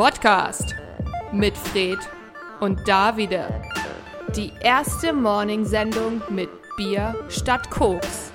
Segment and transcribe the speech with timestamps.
[0.00, 0.74] Podcast
[1.30, 1.98] mit Fred
[2.60, 3.44] und Davide.
[4.34, 8.32] Die erste Morning-Sendung mit Bier statt Koks.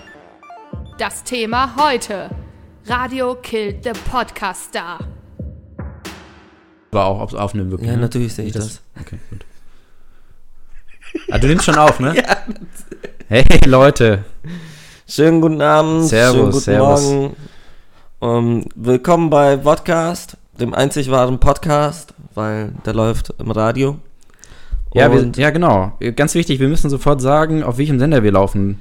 [1.00, 2.30] Das Thema heute:
[2.86, 5.00] Radio killt the Podcast Star.
[6.92, 7.90] War auch auf, aufnehmen wirklich.
[7.90, 8.04] Ja, ne?
[8.04, 8.82] natürlich sehe ich Nicht, das.
[9.02, 9.44] Okay, gut.
[11.32, 12.14] Ah, du nimmst schon auf, ne?
[12.16, 12.38] Ja.
[13.28, 14.24] Hey Leute,
[15.08, 17.02] Schönen guten Abend, Servus, schönen guten servus.
[17.02, 17.36] Morgen.
[18.22, 23.98] Ähm, willkommen bei Podcast, dem einzig wahren Podcast, weil der läuft im Radio.
[24.94, 25.94] ja, wir, ja genau.
[26.16, 28.80] Ganz wichtig, wir müssen sofort sagen, auf welchem Sender wir laufen.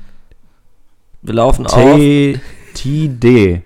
[1.22, 1.96] wir laufen auf.
[1.96, 2.40] T
[2.74, 3.62] TD.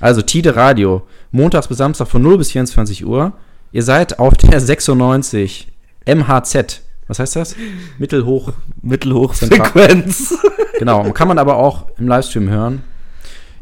[0.00, 1.02] Also TD Radio.
[1.30, 3.32] Montags bis Samstag von 0 bis 24 Uhr.
[3.72, 5.68] Ihr seid auf der 96
[6.06, 6.82] MHZ.
[7.08, 7.56] Was heißt das?
[7.98, 8.52] Mittelhoch.
[8.82, 10.38] Mittelhochfrequenz.
[10.78, 11.10] Genau.
[11.12, 12.82] Kann man aber auch im Livestream hören.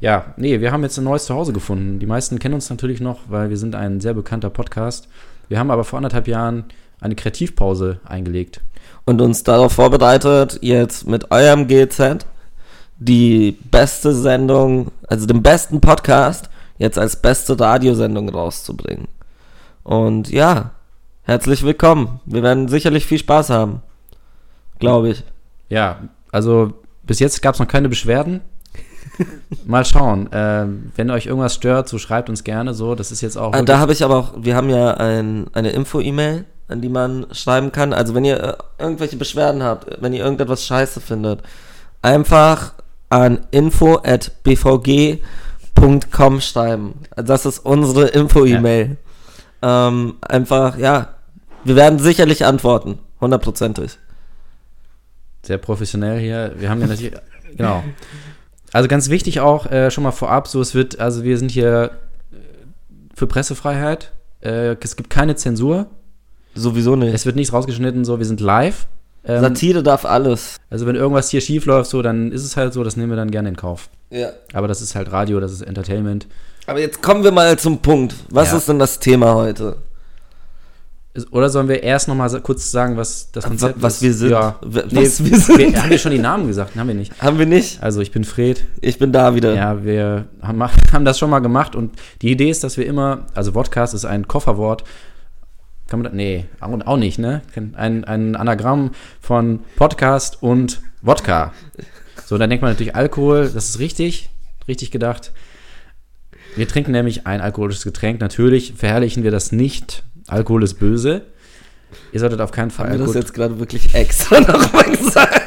[0.01, 1.99] Ja, nee, wir haben jetzt ein neues Zuhause gefunden.
[1.99, 5.09] Die meisten kennen uns natürlich noch, weil wir sind ein sehr bekannter Podcast.
[5.49, 6.65] Wir haben aber vor anderthalb Jahren
[7.01, 8.61] eine Kreativpause eingelegt.
[9.05, 12.27] Und uns darauf vorbereitet, jetzt mit eurem GZ
[12.99, 19.09] die beste Sendung, also den besten Podcast, jetzt als beste Radiosendung rauszubringen.
[19.83, 20.71] Und ja,
[21.23, 22.21] herzlich willkommen.
[22.25, 23.83] Wir werden sicherlich viel Spaß haben.
[24.79, 25.25] Glaube ich.
[25.69, 28.41] Ja, also bis jetzt gab es noch keine Beschwerden.
[29.67, 30.29] Mal schauen.
[30.33, 32.95] Ähm, wenn euch irgendwas stört, so schreibt uns gerne so.
[32.95, 33.53] Das ist jetzt auch.
[33.53, 37.27] Ah, da habe ich aber auch, wir haben ja ein, eine Info-E-Mail, an die man
[37.33, 37.93] schreiben kann.
[37.93, 41.43] Also wenn ihr äh, irgendwelche Beschwerden habt, wenn ihr irgendetwas scheiße findet,
[42.03, 42.75] einfach
[43.09, 45.21] an info.bvg.com
[46.41, 46.95] schreiben.
[47.17, 48.97] Das ist unsere Info-E-Mail.
[49.63, 51.15] Ähm, einfach, ja,
[51.65, 53.99] wir werden sicherlich antworten, hundertprozentig.
[55.43, 56.55] sehr professionell hier.
[56.59, 57.15] Wir haben ja natürlich.
[57.57, 57.83] genau.
[58.75, 61.93] Also ganz wichtig auch äh, schon mal vorab, so es wird, also wir sind hier
[62.33, 62.37] äh,
[63.15, 64.11] für Pressefreiheit.
[64.43, 65.87] Äh, es gibt keine Zensur.
[66.57, 67.15] Sowieso nicht.
[67.15, 68.87] Es wird nichts rausgeschnitten, so wir sind live.
[69.25, 70.57] Ähm, Satire darf alles.
[70.71, 73.17] also wenn irgendwas hier schief läuft, so, dann ist es halt so, das nehmen wir
[73.17, 73.89] dann gerne in Kauf.
[74.11, 74.31] Ja.
[74.53, 76.27] Aber das ist halt Radio, das ist Entertainment.
[76.67, 78.15] Aber jetzt kommen wir mal zum Punkt.
[78.31, 78.57] Was Ja.
[78.59, 79.77] ist denn das Thema heute?
[81.31, 84.03] Oder sollen wir erst noch mal sa- kurz sagen, was das Konzept was ist?
[84.03, 84.31] wir sind.
[84.31, 84.57] Ja.
[84.63, 85.59] W- Nee, was wir sind.
[85.59, 86.75] Wir, haben wir schon die Namen gesagt?
[86.75, 87.23] Haben wir nicht.
[87.23, 87.81] Haben wir nicht?
[87.83, 88.65] Also ich bin Fred.
[88.81, 89.55] Ich bin da wieder.
[89.55, 90.61] Ja, wir haben,
[90.93, 91.93] haben das schon mal gemacht und
[92.23, 94.83] die Idee ist, dass wir immer, also Podcast ist ein Kofferwort.
[95.87, 96.15] Kann man das?
[96.15, 97.43] Nee, auch, auch nicht, ne?
[97.75, 101.53] Ein, ein Anagramm von Podcast und Wodka.
[102.27, 104.31] So, dann denkt man natürlich Alkohol, das ist richtig,
[104.67, 105.33] richtig gedacht.
[106.57, 108.21] Wir trinken nämlich ein alkoholisches Getränk.
[108.21, 110.03] Natürlich verherrlichen wir das nicht.
[110.29, 111.23] Alkohol ist böse.
[112.13, 115.43] Ihr solltet auf keinen Fall Haben wir das Alkohol jetzt gerade wirklich extra nochmal gesagt?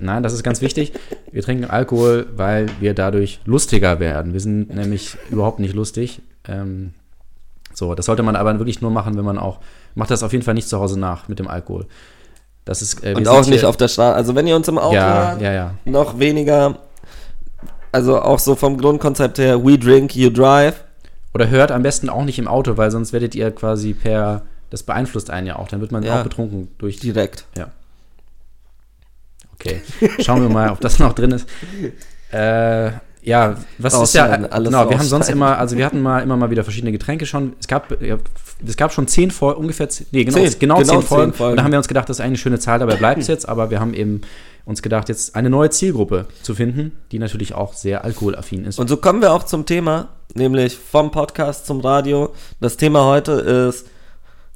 [0.00, 0.92] Nein, das ist ganz wichtig.
[1.30, 4.32] Wir trinken Alkohol, weil wir dadurch lustiger werden.
[4.32, 6.20] Wir sind nämlich überhaupt nicht lustig.
[6.48, 6.94] Ähm,
[7.72, 9.60] so, das sollte man aber wirklich nur machen, wenn man auch.
[9.94, 11.86] Macht das auf jeden Fall nicht zu Hause nach mit dem Alkohol.
[12.64, 13.04] Das ist.
[13.04, 14.14] Äh, Und auch nicht hier- auf der Straße.
[14.16, 15.74] Also wenn ihr uns im Auto Ja, hört, ja, ja.
[15.84, 16.78] noch weniger.
[17.92, 20.82] Also auch so vom Grundkonzept her, we drink, you drive.
[21.34, 24.42] Oder hört am besten auch nicht im Auto, weil sonst werdet ihr quasi per.
[24.70, 25.68] Das beeinflusst einen ja auch.
[25.68, 26.18] Dann wird man Ja.
[26.20, 26.98] auch betrunken durch.
[26.98, 27.46] Direkt.
[27.56, 27.68] Ja.
[29.54, 29.80] Okay.
[30.20, 31.48] Schauen wir mal, ob das noch drin ist.
[32.32, 32.90] Äh,
[33.22, 36.50] ja, was ist ja, genau, wir haben sonst immer, also wir hatten mal immer mal
[36.50, 37.54] wieder verschiedene Getränke schon.
[37.58, 37.90] Es gab,
[38.66, 41.32] es gab schon zehn Folgen, ungefähr, zehn, nee, genau, Zehn, genau, genau zehn, zehn Folgen.
[41.32, 41.50] Folgen.
[41.52, 43.28] Und da haben wir uns gedacht, das ist eigentlich eine schöne Zahl, dabei bleibt es
[43.28, 44.20] jetzt, aber wir haben eben
[44.64, 48.78] uns gedacht, jetzt eine neue Zielgruppe zu finden, die natürlich auch sehr alkoholaffin ist.
[48.78, 52.32] Und so kommen wir auch zum Thema, nämlich vom Podcast zum Radio.
[52.60, 53.86] Das Thema heute ist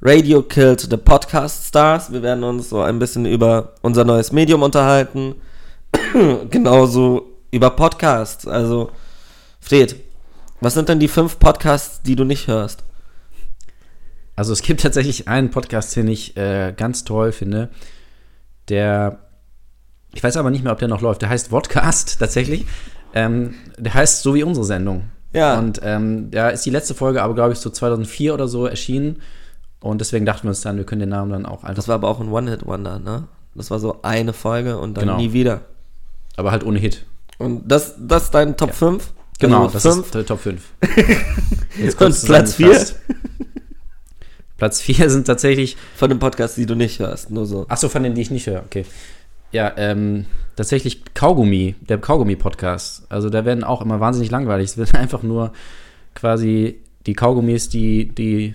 [0.01, 2.13] Radio Killed the Podcast Stars.
[2.13, 5.35] Wir werden uns so ein bisschen über unser neues Medium unterhalten.
[6.51, 8.47] Genauso über Podcasts.
[8.47, 8.91] Also,
[9.61, 9.97] Fred,
[10.61, 12.83] was sind denn die fünf Podcasts, die du nicht hörst?
[14.39, 17.71] Also es gibt tatsächlich einen Podcast, den ich äh, ganz toll finde,
[18.69, 19.19] der,
[20.15, 22.67] ich weiß aber nicht mehr, ob der noch läuft, der heißt Vodcast tatsächlich.
[23.15, 25.05] Ähm, der heißt so wie unsere Sendung.
[25.33, 25.59] Ja.
[25.59, 29.21] Und ähm, da ist die letzte Folge aber, glaube ich, so 2004 oder so erschienen.
[29.81, 31.95] Und deswegen dachten wir uns dann, wir können den Namen dann auch einfach, Das war
[31.97, 33.29] aber auch ein One-Hit-Wonder, ne?
[33.55, 35.17] Das war so eine Folge und dann Genau.
[35.19, 35.63] nie wieder.
[36.37, 37.05] aber halt ohne Hit.
[37.39, 39.13] Und das, das ist dein Top 5?
[39.41, 40.07] Genau, also das fünf.
[40.07, 40.63] ist der Top 5.
[41.81, 42.85] Jetzt Und Platz vier?
[44.57, 47.31] Platz 4 sind tatsächlich von den Podcasts, die du nicht hörst.
[47.31, 47.67] Nur so.
[47.69, 48.85] Achso, von denen, die ich nicht höre, okay.
[49.51, 53.07] Ja, ähm, tatsächlich Kaugummi, der Kaugummi-Podcast.
[53.11, 54.71] Also da werden auch immer wahnsinnig langweilig.
[54.71, 55.53] Es wird einfach nur
[56.15, 58.55] quasi die Kaugummis, die die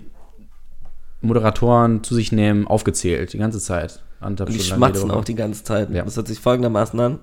[1.21, 4.03] Moderatoren zu sich nehmen, aufgezählt, die ganze Zeit.
[4.19, 5.89] Anderthalb Und die schmatzen auch die ganze Zeit.
[5.89, 6.03] Ja.
[6.03, 7.19] Das hört sich folgendermaßen an.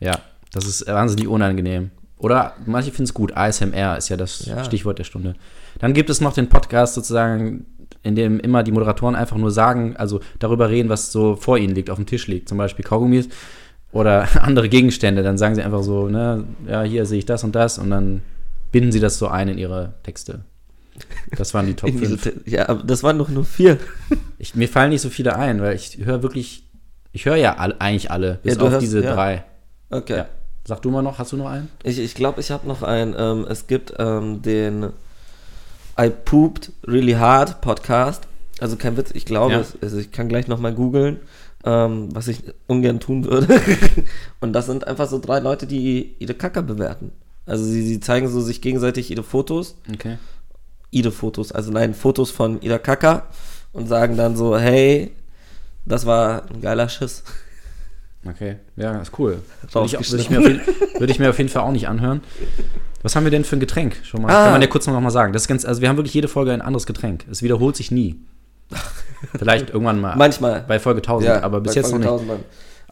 [0.00, 0.18] Ja,
[0.52, 1.90] das ist wahnsinnig unangenehm.
[2.18, 3.36] Oder manche finden es gut.
[3.36, 4.64] ASMR ist ja das Ja.
[4.64, 5.34] Stichwort der Stunde.
[5.78, 7.66] Dann gibt es noch den Podcast sozusagen,
[8.02, 11.74] in dem immer die Moderatoren einfach nur sagen, also darüber reden, was so vor ihnen
[11.74, 12.48] liegt, auf dem Tisch liegt.
[12.48, 13.28] Zum Beispiel Kaugummis
[13.92, 15.22] oder andere Gegenstände.
[15.22, 18.22] Dann sagen sie einfach so, ne, ja, hier sehe ich das und das und dann
[18.72, 20.40] binden sie das so ein in ihre Texte.
[21.36, 22.22] Das waren die Top In diese 5.
[22.44, 23.78] Te- Ja, aber das waren doch nur vier.
[24.38, 26.64] Ich, mir fallen nicht so viele ein, weil ich höre wirklich,
[27.12, 29.14] ich höre ja all, eigentlich alle, bis Ja, auf hörst- diese ja.
[29.14, 29.44] drei.
[29.90, 30.16] Okay.
[30.16, 30.26] Ja.
[30.64, 31.68] Sag du mal noch, hast du noch einen?
[31.84, 33.14] Ich glaube, ich, glaub, ich habe noch einen.
[33.16, 34.88] Ähm, es gibt ähm, den
[35.98, 38.24] I Pooped Really Hard Podcast.
[38.60, 39.60] Also kein Witz, ich glaube, Ja.
[39.60, 41.18] es, also ich kann gleich nochmal googeln,
[41.64, 43.60] ähm, was ich ungern tun würde.
[44.40, 47.12] Und das sind einfach so drei Leute, die ihre Kacker bewerten.
[47.44, 50.18] Also sie, sie zeigen so sich gegenseitig ihre Fotos, Okay.
[50.90, 53.26] ihre Fotos, also nein, Fotos von ihrer Kacker
[53.72, 55.10] und sagen dann so, hey,
[55.84, 57.24] das war ein geiler Schiss.
[58.24, 59.32] Okay, ja, ist cool.
[59.32, 60.30] Würde ich, würde, ich Rausgeschnitten.
[60.30, 62.22] mir auf jeden, würde ich mir auf jeden Fall auch nicht anhören.
[63.02, 63.96] Was haben wir denn für ein Getränk?
[64.04, 64.30] Schon mal.
[64.30, 64.44] Ah.
[64.44, 65.32] Kann man ja kurz noch mal sagen.
[65.32, 67.26] Das ist ganz, also wir haben wirklich jede Folge ein anderes Getränk.
[67.30, 68.20] Es wiederholt sich nie.
[69.38, 70.16] Vielleicht irgendwann mal.
[70.16, 70.64] Manchmal.
[70.66, 72.12] Bei Folge 1000, aber bis jetzt noch Folge nicht.
[72.12, 72.44] 1000 Mann.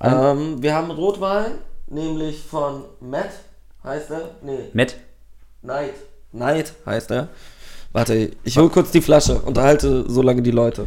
[0.03, 1.53] Ähm, wir haben Rotwein,
[1.87, 3.31] nämlich von Matt,
[3.85, 4.31] heißt er?
[4.43, 4.97] Nee, Matt,
[5.63, 5.95] Night.
[6.33, 7.29] Night heißt er.
[7.93, 10.87] Warte, ich hole kurz die Flasche, unterhalte so lange die Leute.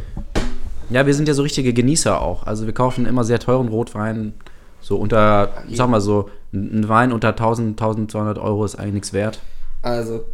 [0.90, 2.46] Ja, wir sind ja so richtige Genießer auch.
[2.46, 4.34] Also wir kaufen immer sehr teuren Rotwein.
[4.80, 9.12] So unter, ich sag mal so, ein Wein unter 1000, 1200 Euro ist eigentlich nichts
[9.14, 9.40] wert.
[9.80, 10.24] Also,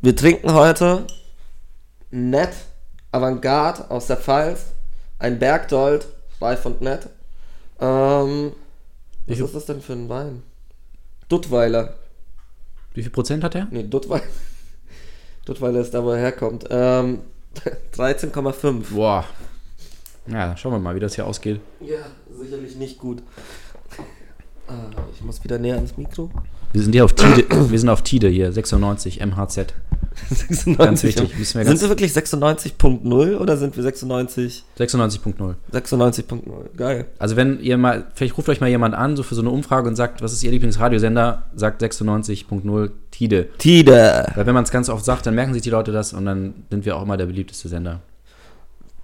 [0.00, 1.06] wir trinken heute
[2.10, 2.50] Nett
[3.12, 4.66] Avantgarde aus der Pfalz,
[5.18, 6.06] ein Bergdold,
[6.40, 7.08] reif und nett.
[7.80, 8.52] Ähm,
[9.26, 10.42] was ist das denn für ein Wein?
[11.28, 11.94] Duttweiler.
[12.94, 13.68] Wie viel Prozent hat er?
[13.70, 14.24] Nee, Duttweiler.
[15.44, 16.66] Duttweiler ist da, wo er herkommt.
[16.70, 17.20] Ähm,
[17.94, 18.94] 13,5.
[18.94, 19.24] Boah.
[20.26, 21.60] Ja, schauen wir mal, wie das hier ausgeht.
[21.80, 21.98] Ja,
[22.38, 23.22] sicherlich nicht gut.
[24.68, 24.74] Ah,
[25.12, 26.30] ich muss wieder näher ans Mikro.
[26.72, 29.74] Wir sind hier auf Tide, wir sind auf Tide hier, 96 MHZ.
[30.28, 30.76] 96.
[30.78, 34.64] Ganz wichtig, müssen wir sind ganz- wir wirklich 96.0 oder sind wir 96?
[34.78, 37.06] 96.0 96.0 Geil.
[37.18, 39.88] Also wenn ihr mal, vielleicht ruft euch mal jemand an, so für so eine Umfrage
[39.88, 43.48] und sagt, was ist ihr Lieblingsradiosender, sagt 96.0 Tide.
[43.58, 44.26] Tide.
[44.36, 46.54] Weil wenn man es ganz oft sagt, dann merken sich die Leute das und dann
[46.70, 48.00] sind wir auch immer der beliebteste Sender.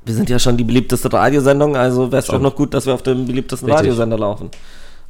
[0.07, 2.95] Wir sind ja schon die beliebteste Radiosendung, also wäre es auch noch gut, dass wir
[2.95, 3.81] auf dem beliebtesten Richtig.
[3.91, 4.51] Radiosender laufen.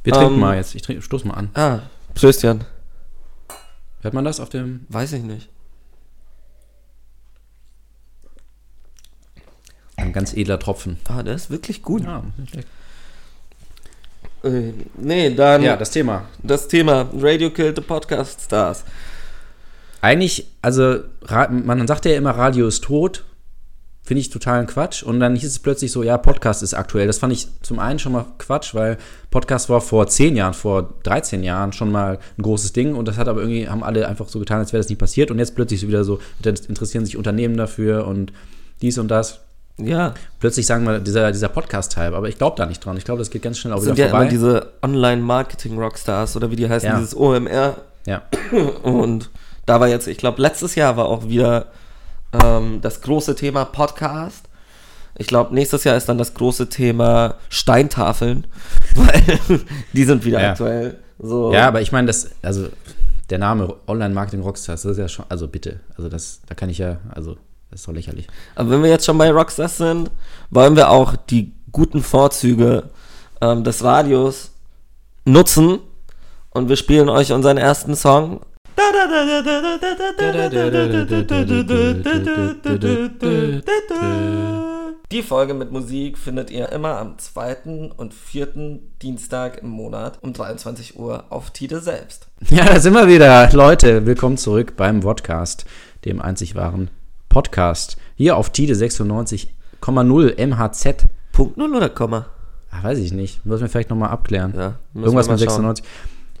[0.03, 1.49] Wir trinken Ähm, mal jetzt, ich trink, stoß mal an.
[1.53, 1.81] Ah,
[2.15, 2.63] Pröstchen.
[4.01, 4.87] Hört man das auf dem?
[4.89, 5.49] Weiß ich nicht.
[9.97, 10.97] Ein ganz edler Tropfen.
[11.07, 12.03] Ah, der ist wirklich gut.
[12.03, 12.67] Ja, nicht schlecht.
[14.43, 16.23] Äh, nee, dann ja, das Thema.
[16.41, 18.83] das Thema Radio Killed the Podcast Stars.
[20.01, 21.01] Eigentlich, also
[21.49, 23.25] man sagt ja immer, Radio ist tot.
[24.07, 25.03] Finde ich totalen Quatsch.
[25.03, 27.07] Und dann hieß es plötzlich so, ja, Podcast ist aktuell.
[27.07, 28.97] Das fand ich zum einen schon mal Quatsch, weil
[29.31, 32.95] Podcast war vor 10 Jahren, vor 13 Jahren schon mal ein großes Ding.
[32.95, 35.29] Und das hat aber irgendwie, haben alle einfach so getan, als wäre das nie passiert.
[35.29, 36.19] Und jetzt plötzlich so wieder so,
[36.69, 38.31] interessieren sich Unternehmen dafür und
[38.81, 39.41] dies und das.
[39.77, 42.13] Ja, Plötzlich sagen wir, dieser, dieser Podcast-Hype.
[42.13, 42.95] Aber ich glaube da nicht dran.
[42.95, 44.23] Ich glaube, das geht ganz schnell auch das wieder sind ja vorbei.
[44.23, 46.95] immer diese Online-Marketing-Rockstars oder wie die heißen, Ja.
[46.97, 47.75] dieses OMR.
[48.05, 48.21] ja.
[48.83, 49.29] Und
[49.65, 51.65] da war jetzt, ich glaube, letztes Jahr war auch wieder
[52.43, 54.45] ähm, das große Thema Podcast.
[55.17, 58.45] Ich glaube, nächstes Jahr ist dann das große Thema Steintafeln,
[58.95, 59.39] weil
[59.93, 60.51] die sind wieder Ja.
[60.51, 60.99] aktuell.
[61.19, 61.51] So.
[61.53, 62.67] Ja, aber ich meine, das, also
[63.29, 66.77] der Name Online-Marketing Rockstars, das ist ja schon, also bitte, also das, da kann ich
[66.77, 67.35] ja, also
[67.71, 68.27] das ist doch lächerlich.
[68.55, 70.11] Aber wenn wir jetzt schon bei Rockstars sind,
[70.51, 72.83] wollen wir auch die guten Vorzüge
[73.41, 74.51] ähm, des Radios
[75.25, 75.79] nutzen
[76.51, 78.41] und wir spielen euch unseren ersten Song.
[85.11, 90.33] Die Folge mit Musik findet ihr immer am zweiten und vierten Dienstag im Monat um
[90.33, 92.27] 23 Uhr auf Tide selbst.
[92.49, 93.49] Ja, da sind wir wieder.
[93.51, 95.65] Leute, willkommen zurück beim Vodcast,
[96.05, 96.91] dem einzig wahren
[97.29, 97.97] Podcast.
[98.15, 101.07] Hier auf Tide 96,0 MHZ.
[101.31, 102.27] Punkt null oder Komma?
[102.69, 103.43] Ah, weiß ich nicht.
[103.43, 104.53] Müssen wir vielleicht nochmal abklären.
[104.55, 105.73] Ja, Irgendwas mit mal schauen.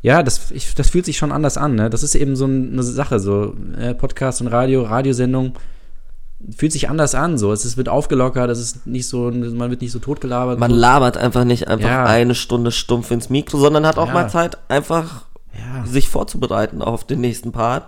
[0.01, 0.03] 96.
[0.03, 1.75] Ja, das, ich, das fühlt sich schon anders an.
[1.75, 1.89] Ne?
[1.89, 3.19] Das ist eben so eine Sache.
[3.19, 5.53] So äh, Podcast und Radio, Radiosendung
[6.55, 7.37] fühlt sich anders an.
[7.37, 7.51] So.
[7.51, 10.59] Es ist, wird aufgelockert, es ist nicht so, man wird nicht so totgelabert.
[10.59, 10.77] Man so.
[10.77, 12.05] labert einfach nicht einfach Ja.
[12.05, 14.13] eine Stunde stumpf ins Mikro, sondern hat auch Ja.
[14.13, 15.23] mal Zeit, einfach
[15.53, 15.85] Ja.
[15.85, 17.85] sich vorzubereiten auf den nächsten Part.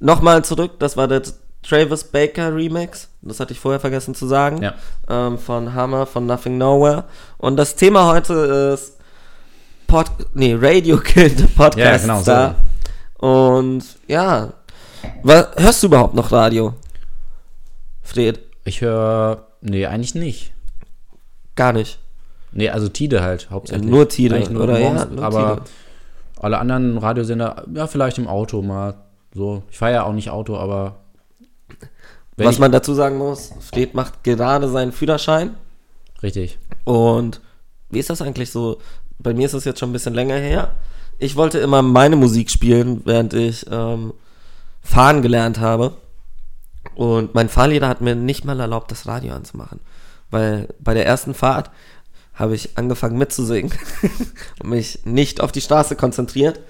[0.00, 1.22] Nochmal zurück, das war der
[1.62, 4.70] Travis Baker Remix, das hatte ich vorher vergessen zu sagen,
[5.08, 7.04] ähm, von Hammer, von Nothing Nowhere.
[7.36, 8.32] Und das Thema heute
[8.74, 8.97] ist
[9.88, 12.22] Pod nee, Radio the Podcast Ja, genau, so.
[12.22, 12.54] Star.
[13.18, 14.52] Und ja,
[15.22, 16.74] was, hörst du überhaupt noch Radio?
[18.02, 20.52] Fred, Ich höre, nee, eigentlich nicht.
[21.56, 21.98] gar nicht.
[22.52, 23.86] Nee, also Tide halt hauptsächlich.
[23.86, 24.78] Ja, nur Tide, nur oder?
[24.78, 25.62] Ja, morgens, nur aber Tide.
[26.40, 28.94] Alle anderen Radiosender, ja, vielleicht im Auto mal.
[29.34, 30.96] So, ich fahre ja auch nicht Auto, aber.
[32.36, 35.56] Was man dazu sagen muss, Fred macht gerade seinen Führerschein.
[36.22, 36.58] Richtig.
[36.84, 37.40] Und
[37.90, 38.78] wie ist das eigentlich so?
[39.18, 40.74] Bei mir ist das jetzt schon ein bisschen länger her.
[41.18, 44.12] Ich wollte immer meine Musik spielen, während ich ähm,
[44.82, 45.96] fahren gelernt habe.
[46.94, 49.80] Und mein Fahrlehrer hat mir nicht mal erlaubt, das Radio anzumachen.
[50.30, 51.70] Weil bei der ersten Fahrt
[52.34, 53.72] habe ich angefangen mitzusingen
[54.62, 56.60] und mich nicht auf die Straße konzentriert.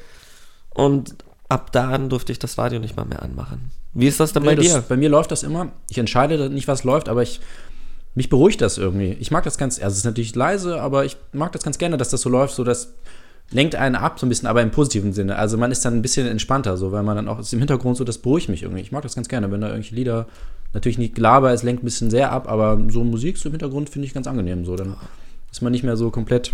[0.71, 1.17] Und
[1.49, 3.71] ab dann durfte ich das Radio nicht mal mehr anmachen.
[3.93, 4.75] Wie ist das denn bei Nee, dir?
[4.77, 5.69] das, bei mir läuft das immer.
[5.91, 7.41] Ich entscheide nicht, was läuft, aber ich.
[8.19, 9.17] Mich beruhigt das irgendwie.
[9.21, 9.77] Ich mag das ganz.
[9.79, 12.55] Also, es ist natürlich leise, aber ich mag das ganz gerne, dass das so läuft,
[12.55, 12.93] so dass.
[13.51, 15.37] Lenkt einen ab so ein bisschen, aber im positiven Sinne.
[15.37, 17.97] Also man ist dann ein bisschen entspannter, so, weil man dann auch ist im Hintergrund
[17.97, 18.83] so, das beruhigt mich irgendwie.
[18.83, 20.27] Ich mag das ganz gerne, wenn da irgendwelche Lieder,
[20.75, 23.89] natürlich nicht Gelaber, es lenkt ein bisschen sehr ab, aber so Musik so im Hintergrund
[23.89, 24.67] finde ich ganz angenehm.
[24.67, 24.97] So, dann
[25.51, 26.53] ist man nicht mehr so komplett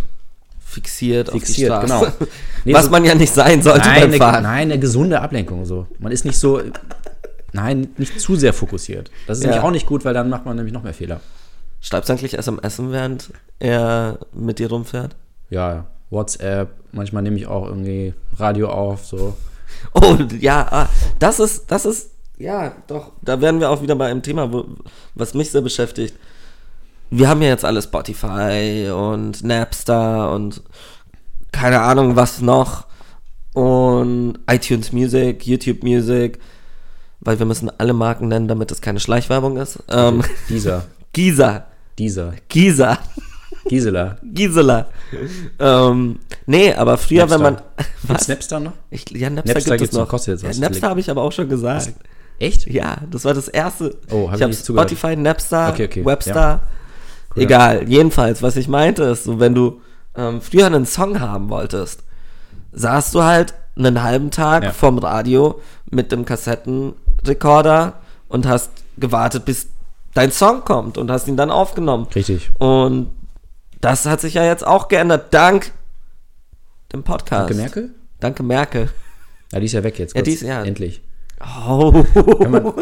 [0.65, 2.13] Fixiert, fixiert, auf die Straße.
[2.13, 2.29] genau.
[2.65, 4.43] Nee, Was so- man ja nicht sein sollte nein, beim eine, Fahren.
[4.45, 5.89] nein, eine gesunde Ablenkung so.
[5.99, 6.61] Man ist nicht so,
[7.53, 9.11] nein, nicht zu sehr fokussiert.
[9.27, 9.51] Das ist Ja.
[9.51, 11.21] nämlich auch nicht gut, weil dann macht man nämlich noch mehr Fehler.
[11.85, 15.17] Schreibst du eigentlich SMS, während er mit dir rumfährt?
[15.51, 19.37] Ja, WhatsApp, manchmal nehme ich auch irgendwie Radio auf, so.
[19.93, 20.89] Oh, ja, ah,
[21.19, 24.65] das ist, das ist, ja, doch, da wären wir auch wieder bei einem Thema, wo,
[25.15, 26.15] was mich sehr beschäftigt.
[27.11, 30.63] Wir haben ja jetzt alle Spotify und Napster und
[31.53, 32.87] keine Ahnung was noch
[33.53, 36.39] und iTunes Music, YouTube Music,
[37.21, 39.83] weil wir müssen alle Marken nennen, damit es keine Schleichwerbung ist.
[39.91, 41.67] Ähm, Dieser, Gisa,
[41.99, 42.99] dieser, Gisa.
[43.67, 44.19] Gisela.
[44.23, 44.89] Gisela.
[45.59, 47.37] ähm, nee, aber früher, Napster.
[47.37, 47.63] wenn man.
[48.09, 48.73] Gibt's Napster noch?
[48.91, 50.09] Ich, ja, Napster, Napster gibt es noch.
[50.09, 50.59] kostet jetzt ja, was.
[50.59, 51.95] Napster habe ich aber auch schon gesagt.
[52.39, 52.67] Echt?
[52.67, 53.97] Ja, das war das erste.
[54.11, 54.91] Oh, hab ich hab nicht zugehört.
[54.91, 56.61] Spotify, Napster, Okay, okay, Webster.
[57.35, 57.43] Cool.
[57.45, 59.81] Egal, jedenfalls, was ich meinte, ist, so, wenn du
[60.15, 62.03] ähm, früher einen Song haben wolltest,
[62.73, 64.71] saßt du halt einen halben Tag Ja.
[64.73, 65.61] vom Radio
[65.91, 67.95] mit dem Kassettenrekorder
[68.29, 69.69] und hast gewartet, bis
[70.15, 72.07] dein Song kommt und hast ihn dann aufgenommen.
[72.15, 72.51] Richtig.
[72.59, 73.11] Und
[73.81, 75.73] das hat sich ja jetzt auch geändert, dank
[76.93, 77.51] dem Podcast.
[77.51, 77.91] Danke, Merkel?
[78.21, 78.91] Danke, Merkel.
[79.53, 80.15] Ja, die ist ja weg jetzt.
[80.15, 80.25] Ja, kurz.
[80.29, 80.63] die ist- ja.
[80.65, 81.03] Endlich.
[81.69, 82.05] Oh.
[82.49, 82.73] man-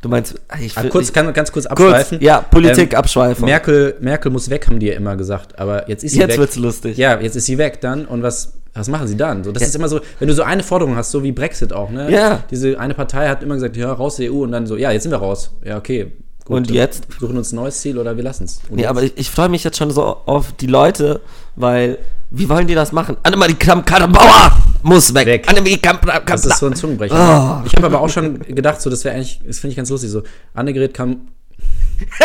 [0.00, 2.20] Du meinst, ich Ah, will- kurz, kann man ganz kurz kurz, abschweifen.
[2.20, 3.44] ja, Politik Ähm, abschweifen.
[3.44, 5.60] Merkel, Merkel muss weg, haben die ja immer gesagt.
[5.60, 6.38] Aber jetzt ist sie Jetzt weg.
[6.38, 6.96] wird's lustig.
[6.96, 8.04] Ja, jetzt ist sie weg dann.
[8.06, 9.44] Und was, was machen sie dann?
[9.44, 9.68] So, das Ja.
[9.68, 12.10] ist immer so, wenn du so eine Forderung hast, so wie Brexit auch, ne?
[12.10, 12.42] Ja.
[12.50, 15.02] Diese eine Partei hat immer gesagt, ja, raus der EU und dann so, ja, jetzt
[15.02, 15.52] sind wir raus.
[15.64, 16.12] Ja, okay.
[16.44, 17.06] Gut, Und jetzt?
[17.20, 18.60] Suchen uns ein neues Ziel oder wir lassen es.
[18.70, 21.20] Nee, aber ich, ich freue mich jetzt schon so auf die Leute,
[21.54, 21.98] weil,
[22.30, 23.16] wie wollen die das machen?
[23.22, 24.50] Annemarie Kramp-Karrenbauer
[24.82, 25.26] muss weg.
[25.26, 25.48] Weg.
[25.48, 26.24] Annemarie Kramp-Karrenbauer.
[26.26, 27.62] Das ist so ein Zungenbrecher.
[27.62, 27.66] Oh.
[27.66, 30.10] Ich habe aber auch schon gedacht, so, das wäre eigentlich, das finde ich ganz lustig,
[30.10, 30.22] so,
[30.54, 31.28] Annegret kam.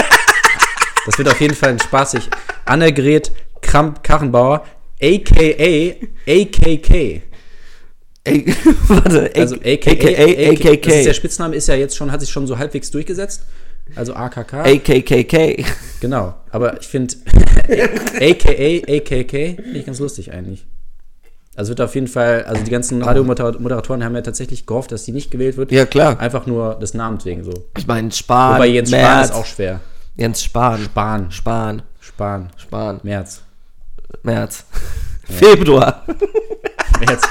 [1.05, 2.29] das wird auf jeden Fall ein spaßig.
[2.65, 4.63] Annegret Kramp-Karrenbauer,
[5.01, 5.95] a.k.a.
[6.27, 7.21] AKK.
[8.87, 10.81] Warte, Also AKA, AKA, AKK.
[10.83, 13.43] Das ist der Spitzname, ist ja jetzt schon, hat sich schon so halbwegs durchgesetzt.
[13.95, 14.53] Also AKK.
[14.65, 15.63] AKKK.
[16.01, 16.33] Genau.
[16.51, 17.15] Aber ich finde
[18.19, 20.65] AKA, AKK, finde ich ganz lustig eigentlich.
[21.55, 25.11] Also wird auf jeden Fall, also die ganzen Radiomoderatoren haben ja tatsächlich gehofft, dass sie
[25.11, 25.71] nicht gewählt wird.
[25.71, 26.19] Ja, klar.
[26.19, 27.51] Einfach nur des Namens wegen so.
[27.77, 28.55] Ich meine, Spahn.
[28.57, 29.29] Wobei Jens Spahn Merz.
[29.29, 29.79] ist auch schwer.
[30.15, 30.83] Jens Spahn.
[30.83, 31.81] Spahn, Spahn.
[31.99, 32.99] Spahn, Spahn.
[34.23, 34.65] März.
[35.27, 35.39] März.
[35.39, 36.03] Februar.
[37.05, 37.21] März.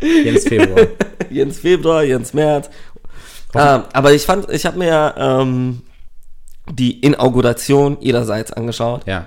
[0.00, 0.86] Jens Februar.
[1.30, 2.70] Jens Februar, Jens März.
[3.54, 5.82] Ähm, aber ich fand, ich habe mir ähm,
[6.70, 9.26] die Inauguration ihrerseits angeschaut Ja.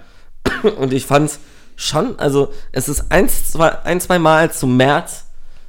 [0.78, 1.40] und ich fand's
[1.76, 5.26] schon, also es ist eins, zwei, ein, zwei Mal zum März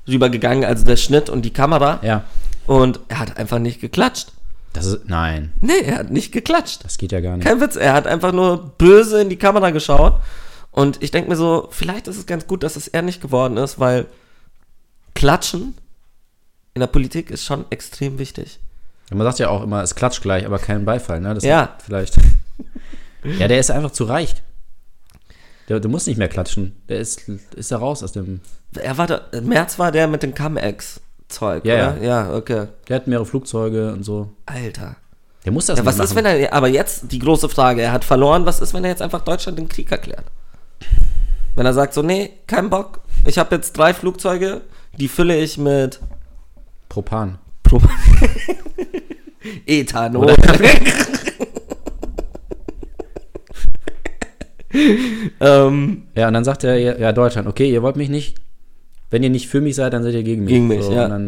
[0.06, 2.24] rübergegangen, also der Schnitt und die Kamera Ja.
[2.66, 4.28] und er hat einfach nicht geklatscht.
[4.74, 6.84] Das ist, nein, Nee, er hat nicht geklatscht.
[6.84, 7.46] das geht ja gar nicht.
[7.46, 10.16] Kein Witz, er hat einfach nur böse in die Kamera geschaut.
[10.72, 13.56] Und ich denke mir so, vielleicht ist es ganz gut, dass es er nicht geworden
[13.58, 14.06] ist, weil
[15.14, 15.74] Klatschen
[16.74, 18.58] in der Politik ist schon extrem wichtig.
[19.10, 21.34] Ja, Man sagt ja auch immer, es klatscht gleich, aber kein Beifall, ne?
[21.34, 21.76] Das Ja.
[21.84, 22.16] Vielleicht.
[23.38, 24.34] Ja, der ist einfach zu reich.
[25.68, 26.74] Der, der muss nicht mehr klatschen.
[26.88, 28.40] Der ist, ist da raus aus dem.
[28.74, 32.02] Er war der, März war der mit dem Cum-Ex-Zeug, Ja, oder?
[32.02, 32.66] Ja, okay.
[32.88, 34.32] Der hat mehrere Flugzeuge und so.
[34.46, 34.96] Alter.
[35.44, 36.16] Der muss das Ja, was ist, machen.
[36.16, 39.02] wenn er, aber jetzt die große Frage, er hat verloren, was ist, wenn er jetzt
[39.02, 40.24] einfach Deutschland den Krieg erklärt?
[41.54, 44.62] Wenn er sagt so, nee, kein Bock, ich habe jetzt drei Flugzeuge,
[44.98, 46.00] die fülle ich mit
[46.88, 47.38] Propan.
[47.62, 47.80] Pro
[49.66, 50.34] Ethanol.
[55.40, 58.36] Ähm, Ja, und dann sagt er, ja, ja, Deutschland, okay, ihr wollt mich nicht.
[59.10, 60.54] Wenn ihr nicht für mich seid, dann seid ihr gegen mich.
[60.54, 61.20] Gegen mich, so, ja.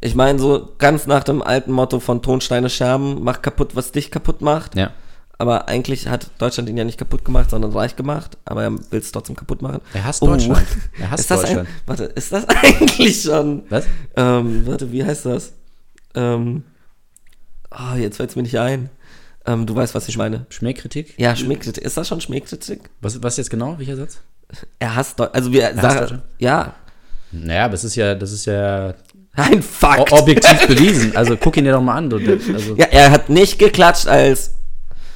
[0.00, 4.10] Ich meine, so ganz nach dem alten Motto von Tonsteine Scherben, mach kaputt, was dich
[4.10, 4.76] kaputt macht.
[4.76, 4.90] ja.
[5.38, 9.00] Aber eigentlich hat Deutschland ihn ja nicht kaputt gemacht, sondern reich gemacht, aber er will
[9.00, 9.80] es trotzdem kaputt machen.
[9.94, 10.26] Er hasst Oh.
[10.26, 10.66] Deutschland.
[10.98, 11.60] Er hasst Ist Deutschland.
[11.68, 13.86] Ein, warte, ist das eigentlich schon, Was?
[14.16, 15.52] ähm, warte, wie heißt das?
[16.14, 16.64] Ähm,
[17.70, 18.90] oh, jetzt fällt es mir nicht ein.
[19.46, 20.46] Ähm, du weißt, was ich meine.
[20.50, 21.14] Schmähkritik?
[21.18, 21.82] Ja, Schmähkritik.
[21.84, 22.80] Ist das schon Schmähkritik?
[23.00, 23.78] Was, was jetzt genau?
[23.78, 24.20] Welcher Satz?
[24.78, 25.34] Er hasst Deutschland.
[25.36, 26.74] Also wir hasst sagen, ja,
[27.30, 28.94] Naja, aber es ist ja, das ist ja
[29.34, 30.10] ein Fakt.
[30.12, 31.16] objektiv bewiesen.
[31.16, 32.10] Also guck ihn dir doch mal an.
[32.10, 34.54] Du, also, Ja, er hat nicht geklatscht als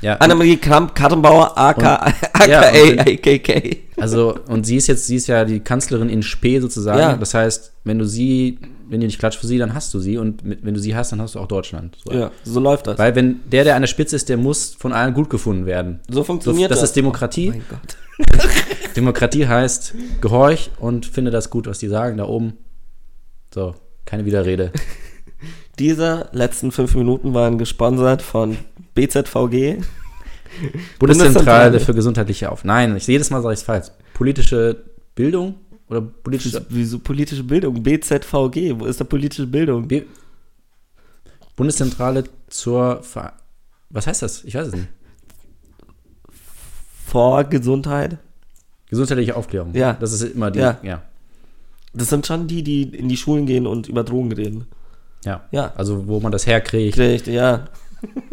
[0.02, 0.16] ja.
[0.16, 3.78] Annemarie Kramp-Karrenbauer, aka, Und- ja, und- AKK.
[3.96, 6.98] Also, und sie ist jetzt, sie ist ja die Kanzlerin in Spee sozusagen.
[6.98, 7.16] Ja.
[7.16, 10.18] Das heißt, wenn du sie, wenn du nicht klatscht für sie, dann hast du sie.
[10.18, 11.96] Und mit, wenn du sie hast, dann hast du auch Deutschland.
[12.04, 12.12] So.
[12.12, 12.98] Ja, so läuft das.
[12.98, 16.00] Weil wenn der, der an der Spitze ist, der muss von allen gut gefunden werden.
[16.10, 16.90] so funktioniert das das.
[16.90, 17.48] ist Demokratie.
[17.48, 17.96] Oh mein Gott.
[18.96, 22.54] Demokratie heißt, gehorch und finde das gut, was die sagen da oben.
[23.54, 24.72] So, keine Widerrede.
[25.78, 28.58] Diese letzten fünf Minuten waren gesponsert von
[28.94, 29.82] BZVG.
[30.98, 32.64] Bundeszentrale für gesundheitliche Auf.
[32.64, 33.88] Nein, ich, jedes Mal sage ich es falsch.
[34.12, 35.54] Politische Bildung
[35.88, 37.82] oder politische Wieso politische Bildung?
[37.82, 39.88] BZVG, wo ist da politische Bildung?
[39.88, 40.02] B
[41.56, 43.34] Bundeszentrale zur Ver
[43.90, 44.44] Was heißt das?
[44.44, 44.88] Ich weiß es nicht.
[47.06, 48.18] Vor Gesundheit?
[48.88, 49.74] Gesundheitliche Aufklärung.
[49.74, 49.94] Ja.
[49.94, 50.60] Das ist immer die.
[50.60, 50.78] Ja.
[50.82, 51.02] ja.
[51.94, 54.66] Das sind schon die, die in die Schulen gehen und über Drogen reden.
[55.24, 55.72] Ja.
[55.76, 56.98] Also, wo man das herkriegt.
[56.98, 57.66] Richtig, ja.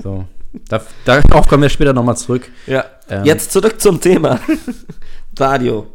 [0.02, 0.26] So.
[0.68, 2.50] Da, darauf kommen wir später nochmal zurück.
[2.66, 2.86] ja.
[3.10, 4.40] Ähm, Jetzt zurück zum Thema.
[5.40, 5.88] Radio.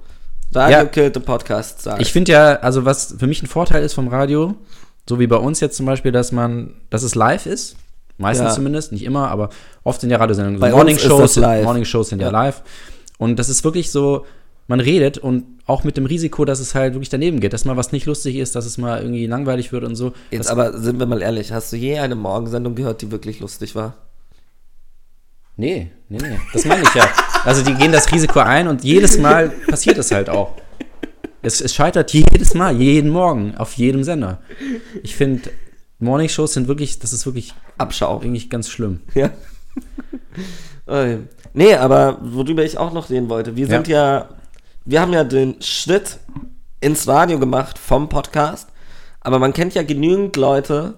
[0.55, 0.85] Radio Ja.
[0.85, 1.83] killt the podcast.
[1.83, 2.01] Sag.
[2.01, 4.55] Ich finde ja, also was für mich ein Vorteil ist vom Radio,
[5.09, 7.77] so wie bei uns jetzt zum Beispiel, dass man, dass es live ist.
[8.17, 8.55] Meistens Ja.
[8.55, 9.49] zumindest, nicht immer, aber
[9.83, 10.61] oft sind ja Radiosendungen.
[10.61, 11.37] Bei Morning Shows.
[11.37, 12.27] Morning Shows sind ja.
[12.29, 12.33] Ja.
[12.33, 12.63] live.
[13.19, 14.25] Und das ist wirklich so,
[14.67, 17.77] man redet und auch mit dem Risiko, dass es halt wirklich daneben geht, dass mal
[17.77, 20.13] was nicht lustig ist, dass es mal irgendwie langweilig wird und so.
[20.31, 23.41] Jetzt das, aber sind wir mal ehrlich, hast du je eine Morgensendung gehört, die wirklich
[23.41, 23.97] lustig war?
[25.57, 27.09] nee, nee, nee, das meine ich ja.
[27.45, 30.57] Also die gehen das Risiko ein und jedes Mal passiert es halt auch.
[31.43, 34.41] Es, es scheitert jedes Mal, jeden Morgen, auf jedem Sender.
[35.03, 35.51] Ich finde,
[35.99, 38.21] Morning Shows sind wirklich, das ist wirklich Abschau.
[38.21, 39.01] eigentlich ganz schlimm.
[39.15, 39.31] Ja.
[41.57, 44.29] Nee, aber worüber ich auch noch reden wollte, wir sind ja.
[44.85, 46.19] Wir haben ja den Schritt
[46.81, 48.69] ins Radio gemacht vom Podcast,
[49.21, 50.95] aber man kennt ja genügend Leute,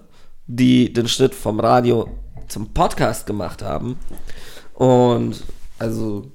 [0.47, 2.09] die den Schritt vom Radio
[2.47, 3.97] zum Podcast gemacht haben.
[4.73, 5.43] Und
[5.79, 6.25] also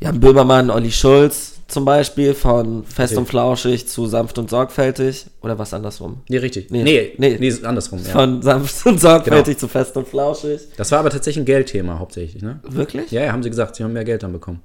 [0.00, 3.20] Jan Böhmermann, Olli Schulz zum Beispiel von Fest Okay.
[3.20, 6.20] und Flauschig zu Sanft und Sorgfältig oder was andersrum?
[6.28, 6.70] Nee, richtig.
[6.70, 7.52] Nee, Nee, nee, nee.
[7.64, 8.00] andersrum.
[8.04, 8.12] Ja.
[8.12, 10.60] Von Sanft und Sorgfältig zu Fest und Flauschig.
[10.76, 12.60] Das war aber tatsächlich ein Geldthema hauptsächlich, ne?
[12.62, 13.10] Wirklich?
[13.10, 14.60] Ja, ja, haben sie gesagt, sie haben mehr Geld dann bekommen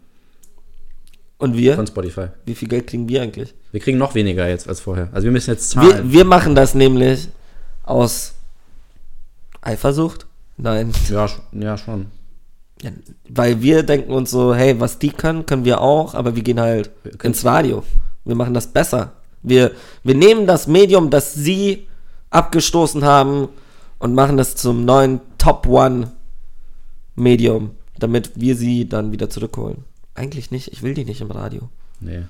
[1.39, 1.75] Und wir?
[1.75, 2.27] von Spotify.
[2.45, 3.55] Wie viel Geld kriegen wir eigentlich?
[3.71, 5.07] Wir kriegen noch weniger jetzt als vorher.
[5.13, 6.11] Also wir müssen jetzt zahlen.
[6.11, 7.29] Wir, wir machen das nämlich
[7.83, 8.33] aus
[9.61, 10.27] Eifersucht?
[10.57, 10.91] Nein.
[11.09, 12.07] ja, ja, schon.
[12.81, 12.91] Ja,
[13.29, 16.59] weil wir denken uns so, hey, was die können, können wir auch, aber wir gehen
[16.59, 17.83] halt Wir ins Radio.
[18.25, 19.13] Wir machen das besser.
[19.41, 19.71] Wir,
[20.03, 21.87] wir nehmen das Medium, das sie
[22.29, 23.47] abgestoßen haben
[23.97, 26.11] und machen das zum neuen Top One
[27.15, 29.85] Medium, damit wir sie dann wieder zurückholen.
[30.19, 31.69] Eigentlich nicht, ich will die nicht im Radio.
[32.01, 32.23] Nee.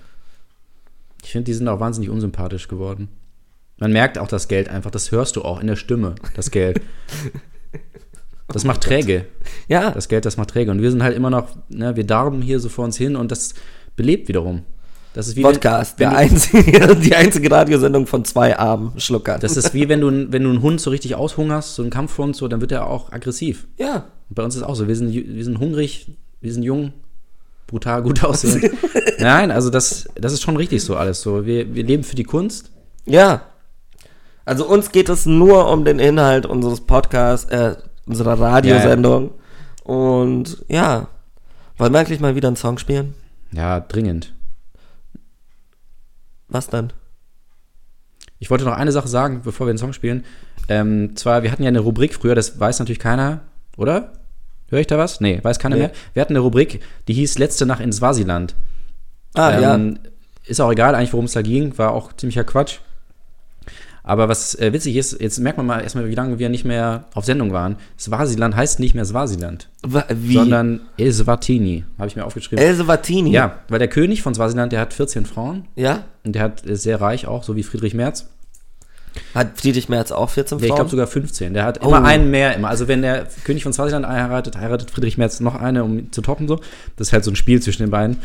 [1.23, 3.10] Ich finde, die sind auch wahnsinnig unsympathisch geworden.
[3.80, 6.82] Man merkt auch das Geld einfach, das hörst du auch in der Stimme, das Geld.
[8.52, 9.25] Das macht träge.
[9.67, 10.71] Ja, Das Geld, das macht träge.
[10.71, 13.32] Und wir sind halt immer noch, ne, wir darben hier so vor uns hin und
[13.32, 13.54] das
[13.95, 14.63] belebt wiederum.
[15.13, 18.99] Das ist wie Podcast, wenn, der wenn du, einzige, die einzige Radiosendung von zwei armen
[18.99, 19.39] Schluckern.
[19.39, 22.36] Das ist wie wenn du, wenn du einen Hund so richtig aushungerst, so einen Kampfhund,
[22.36, 23.67] so, dann wird er auch aggressiv.
[23.78, 26.63] ja, Und bei uns ist es auch so, wir sind, wir sind hungrig, wir sind
[26.63, 26.93] jung,
[27.70, 28.78] brutal gut aussehen.
[29.20, 31.46] Nein, also das, das ist schon richtig so alles so.
[31.46, 32.72] Wir, wir leben für die Kunst.
[33.06, 33.44] ja.
[34.46, 37.76] Also uns geht es nur um den Inhalt unseres Podcasts, äh,
[38.08, 39.36] unserer Radiosendung.
[39.84, 41.08] Und ja,
[41.78, 43.14] wollen wir eigentlich mal wieder einen Song spielen?
[43.52, 44.34] Ja, dringend.
[46.48, 46.92] Was dann?
[48.40, 50.26] Ich wollte noch eine Sache sagen, bevor wir den Song spielen.
[50.68, 53.42] Ähm, zwar, wir hatten ja eine Rubrik früher, das weiß natürlich keiner,
[53.78, 54.14] oder?
[54.70, 55.20] Höre ich da was?
[55.22, 55.82] Nee, weiß keiner Nee.
[55.84, 55.92] mehr.
[56.14, 58.56] Wir hatten eine Rubrik, die hieß Letzte Nacht in Swasiland.
[59.34, 59.76] Ah, ja.
[59.76, 60.00] Ähm,
[60.46, 62.80] Ist auch egal eigentlich, worum es da ging, war auch ziemlicher Quatsch.
[64.02, 67.04] Aber was äh, witzig ist, jetzt merkt man mal erstmal, wie lange wir nicht mehr
[67.14, 67.76] auf Sendung waren.
[68.00, 70.34] Swasiland heißt nicht mehr Swasiland, Wa- Wie?
[70.34, 72.64] sondern Eswatini, habe ich mir aufgeschrieben.
[72.64, 73.30] Else Vattini?
[73.32, 76.06] ja, weil der König von Swasiland, der hat 14 Frauen Ja?
[76.24, 78.28] und der hat ist sehr reich auch, so wie Friedrich Merz.
[79.36, 80.76] Hat Friedrich Merz auch 14 Ja, ich Frauen?
[80.78, 81.54] glaube sogar 15.
[81.54, 81.88] Der hat Oh.
[81.88, 82.69] immer einen mehr immer.
[82.69, 86.22] Also wenn der König von Swasiland heiratet, heiratet Friedrich Merz noch eine, um ihn zu
[86.22, 86.58] toppen so.
[86.95, 88.17] Das ist halt so ein Spiel zwischen den beiden.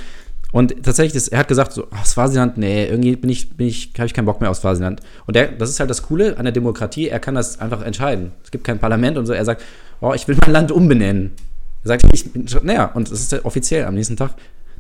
[0.53, 3.91] Und tatsächlich, das, er hat gesagt so, ach, Swasiland, nee, irgendwie bin ich, bin ich,
[3.99, 5.01] habe ich keinen Bock mehr auf Swasiland.
[5.27, 8.31] Und der, das ist halt das Coole an der Demokratie, er kann das einfach entscheiden.
[8.45, 9.33] Es gibt kein Parlament und so.
[9.33, 9.63] Er sagt,
[10.01, 11.33] oh, ich will mein Land umbenennen.
[11.83, 14.31] Er sagt, ich bin naja, und das ist ja offiziell am nächsten Tag.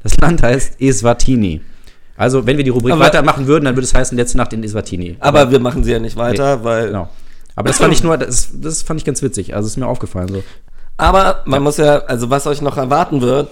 [0.05, 1.61] Das Land heißt Eswatini.
[2.17, 4.63] Also, wenn wir die Rubrik Aber- weitermachen würden, dann würde es heißen, letzte Nacht in
[4.63, 5.17] Eswatini.
[5.21, 6.89] Aber wir machen sie ja nicht weiter, weil.
[6.89, 7.09] Genau.
[7.57, 9.55] Aber das fand ich nur, das, das fand ich ganz witzig.
[9.55, 10.29] Also, ist mir aufgefallen.
[10.29, 10.43] So.
[10.97, 13.49] Aber man muss ja, also was euch noch erwarten wird,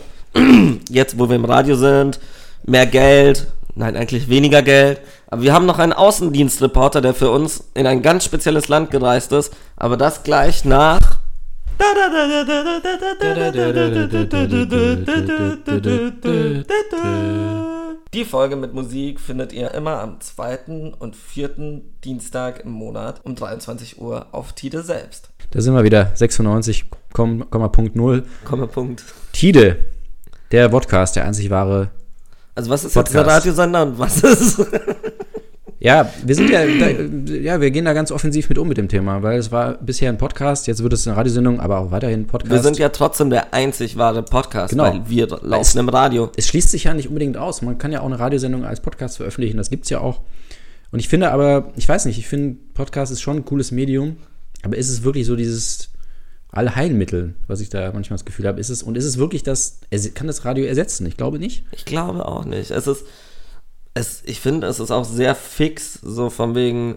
[0.88, 2.20] jetzt wo wir im Radio sind,
[2.64, 7.64] mehr Geld, nein, eigentlich weniger Geld, aber wir haben noch einen Außendienstreporter, der für uns
[7.74, 11.18] in ein ganz spezielles Land gereist ist, aber das gleich nach.
[18.14, 23.34] Die Folge mit Musik findet ihr immer am zweiten und vierten Dienstag im Monat um
[23.34, 25.30] 23 Uhr auf Tide selbst.
[25.50, 26.12] Da sind wir wieder.
[26.14, 26.84] 96,0.
[28.44, 29.04] Komma Punkt.
[29.32, 29.78] Tide,
[30.50, 31.88] der Podcast, der einzig wahre.
[32.54, 33.46] Also was ist jetzt der Podcast.
[33.46, 34.62] Radiosender und was ist...
[35.84, 36.90] Ja, wir sind ja, da,
[37.34, 40.10] ja, wir gehen da ganz offensiv mit um mit dem Thema, weil es war bisher
[40.10, 42.52] ein Podcast, jetzt wird es eine Radiosendung, aber auch weiterhin ein Podcast.
[42.52, 44.84] Wir sind ja trotzdem der einzig wahre Podcast, Genau.
[44.84, 46.30] weil wir laufen im Radio.
[46.36, 47.62] es schließt sich ja nicht unbedingt aus.
[47.62, 50.20] Man kann ja auch eine Radiosendung als Podcast veröffentlichen, das gibt's ja auch.
[50.92, 54.18] Und ich finde aber, ich weiß nicht, ich finde, Podcast ist schon ein cooles Medium,
[54.62, 55.88] aber ist es wirklich so dieses
[56.52, 59.80] Allheilmittel, was ich da manchmal das Gefühl habe, ist es, und ist es wirklich das,
[60.14, 61.06] kann das Radio ersetzen?
[61.06, 61.64] Ich glaube nicht.
[61.72, 62.70] Ich glaube auch nicht.
[62.70, 63.04] Es ist,
[63.94, 66.96] es, ich finde, es ist auch sehr fix, so von wegen,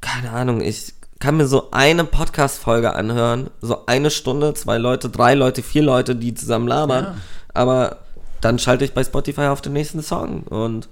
[0.00, 5.34] keine Ahnung, ich kann mir so eine Podcast-Folge anhören, so eine Stunde, zwei Leute, drei
[5.34, 7.14] Leute, vier Leute, die zusammen labern, Ja.
[7.54, 7.98] aber
[8.40, 10.88] dann schalte ich bei Spotify auf den nächsten Song und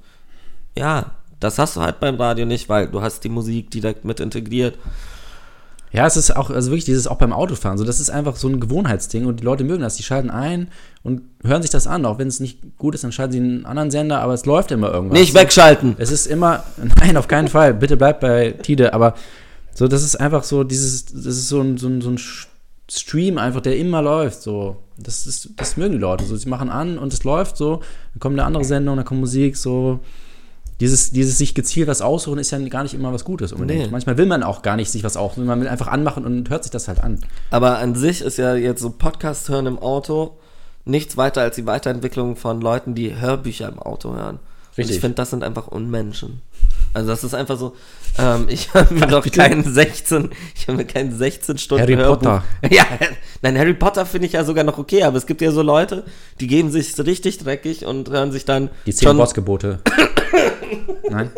[0.77, 4.21] ja, das hast du halt beim Radio nicht, weil du hast die Musik direkt mit
[4.21, 4.79] integriert.
[5.97, 8.49] Ja, es ist auch, also wirklich dieses auch beim Autofahren, so das ist einfach so
[8.49, 10.69] ein Gewohnheitsding und die Leute mögen das, die schalten ein
[11.03, 13.65] und hören sich das an, auch wenn es nicht gut ist, dann schalten sie einen
[13.65, 15.19] anderen Sender, aber es läuft immer irgendwas.
[15.19, 15.97] Nicht wegschalten!
[15.97, 16.65] Es ist immer,
[17.01, 19.15] nein, auf keinen Fall, bitte bleibt bei Tide, aber
[19.73, 22.21] so, das ist einfach so, dieses, das ist so ein, so ein, so ein
[22.91, 24.77] Stream einfach, der immer läuft, so.
[24.99, 27.81] Das ist, das mögen die Leute, so, sie machen an und es läuft so,
[28.13, 30.01] dann kommt eine andere Sendung, dann kommt Musik, so.
[30.81, 33.85] Dieses, dieses sich gezielt was aussuchen ist ja gar nicht immer was Gutes unbedingt.
[33.85, 33.89] Nee.
[33.91, 36.65] Manchmal will man auch gar nicht sich was aussuchen, man will einfach anmachen und hört
[36.65, 37.21] sich das halt an.
[37.51, 40.37] Aber an sich ist ja jetzt so Podcast hören im Auto
[40.85, 44.37] nichts weiter als die Weiterentwicklung von Leuten, die Hörbücher im Auto hören.
[44.37, 44.97] Und Richtig.
[44.97, 46.43] ich finde, das sind einfach Unmenschen.
[46.93, 47.75] Also das ist einfach so,
[48.19, 52.19] ähm, ich höre mir doch keinen 16, ich höre mir keinen 16 Stunden Harry Hörbuch.
[52.19, 52.45] Potter.
[52.71, 52.85] Ja,
[53.43, 56.05] nein, Harry Potter finde ich ja sogar noch okay, aber es gibt ja so Leute,
[56.41, 59.81] die geben sich richtig dreckig und hören sich dann Die zehn Bossgebote.
[61.11, 61.31] Nein?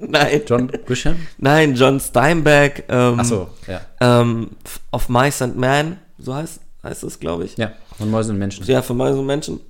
[0.00, 1.16] nein, John Grisham?
[1.38, 3.80] nein, John Steinbeck, ähm, Achso, ja.
[4.00, 4.50] ähm,
[4.92, 7.56] of Mice and Men, so heißt, heißt es, glaube ich.
[7.56, 8.64] Ja, von Mäusen und Menschen.
[8.66, 9.60] Ja, für mal so Menschen.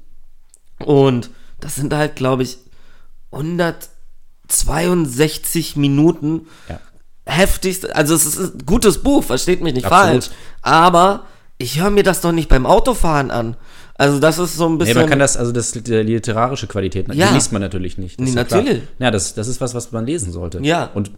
[0.84, 2.58] Und das sind halt, glaube ich,
[4.48, 6.80] 162 Minuten Ja.
[7.26, 7.94] heftigst.
[7.94, 10.24] Also es ist ein gutes Buch, versteht mich nicht Absolut.
[10.24, 10.30] falsch.
[10.62, 11.24] Aber
[11.58, 13.56] ich höre mir das doch nicht beim Autofahren an.
[13.96, 14.96] Also das ist so ein Nee, bisschen.
[14.98, 17.28] man kann das, also das die literarische Qualität, Ja.
[17.28, 18.18] die liest man natürlich nicht.
[18.18, 18.62] Das Nee, ist ja klar.
[18.62, 18.82] natürlich.
[18.98, 20.58] Ja, das, das ist was, was man lesen sollte.
[20.62, 20.90] Ja.
[20.94, 21.12] Und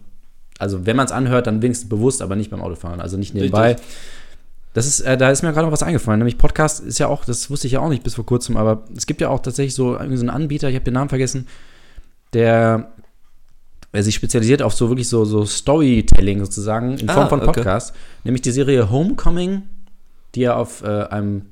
[0.58, 3.72] also wenn man es anhört, dann wenigstens bewusst, aber nicht beim Autofahren, also nicht nebenbei.
[3.72, 3.86] Richtig.
[4.74, 7.24] Das ist, äh, da ist mir gerade noch was eingefallen, nämlich Podcast ist ja auch,
[7.24, 9.74] das wusste ich ja auch nicht bis vor kurzem, aber es gibt ja auch tatsächlich
[9.74, 11.46] so, so einen Anbieter, ich habe den Namen vergessen,
[12.34, 12.88] der,
[13.94, 17.52] der sich spezialisiert auf so wirklich so, so Storytelling sozusagen in Form Ah, von okay.
[17.52, 19.62] Podcast, nämlich die Serie Homecoming,
[20.34, 21.46] die ja auf äh, einem,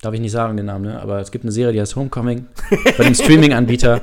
[0.00, 1.00] darf ich nicht sagen den Namen, ne?
[1.00, 2.46] aber es gibt eine Serie, die heißt Homecoming,
[2.96, 4.02] bei dem Streaming-Anbieter.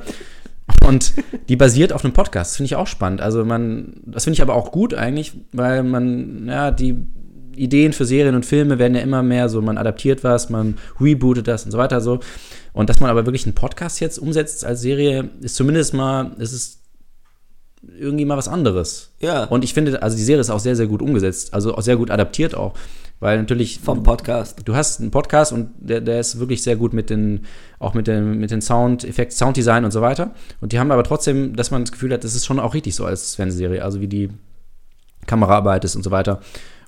[0.84, 1.14] Und
[1.48, 2.52] die basiert auf einem Podcast.
[2.52, 3.20] Das finde ich auch spannend.
[3.20, 7.06] Also man, das finde ich aber auch gut eigentlich, weil man, ja, die
[7.54, 11.48] Ideen für Serien und Filme werden ja immer mehr so, man adaptiert was, man rebootet
[11.48, 12.20] das und so weiter so.
[12.72, 16.52] Und dass man aber wirklich einen Podcast jetzt umsetzt als Serie, ist zumindest mal, ist
[16.52, 16.80] es
[17.98, 19.12] irgendwie mal was anderes.
[19.20, 19.44] Ja.
[19.44, 21.96] Und ich finde, also die Serie ist auch sehr, sehr gut umgesetzt, also auch sehr
[21.96, 22.74] gut adaptiert auch.
[23.18, 24.60] Weil natürlich vom Podcast.
[24.66, 27.46] du hast einen Podcast und der, der ist wirklich sehr gut mit den,
[27.78, 30.32] auch mit den, mit den Soundeffekten, Sounddesign und so weiter.
[30.60, 32.94] Und die haben aber trotzdem, dass man das Gefühl hat, das ist schon auch richtig
[32.94, 34.30] so als Fernsehserie, also wie die
[35.26, 36.40] Kameraarbeit ist und so weiter.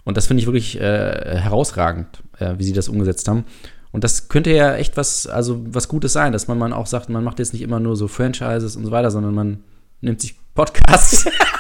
[0.04, 3.44] Und das finde ich wirklich äh, herausragend, äh, wie sie das umgesetzt haben.
[3.90, 7.08] Und das könnte ja echt was, also was Gutes sein, dass man, man auch sagt,
[7.08, 9.64] man macht jetzt nicht immer nur so Franchises und so weiter, sondern man
[10.00, 11.26] nimmt sich Podcasts.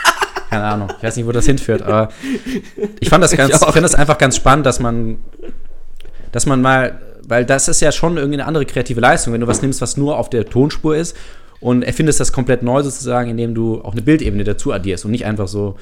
[0.48, 2.08] Keine Ahnung, ich weiß nicht, wo das hinführt, aber
[3.00, 5.18] ich fand das ganz, Ich finde das einfach ganz spannend, dass man,
[6.32, 9.46] dass man mal, weil das ist ja schon irgendwie eine andere kreative Leistung, wenn du
[9.46, 11.16] was nimmst, was nur auf der Tonspur ist
[11.60, 15.26] und erfindest das komplett neu sozusagen, indem du auch eine Bildebene dazu addierst und nicht
[15.26, 15.76] einfach so,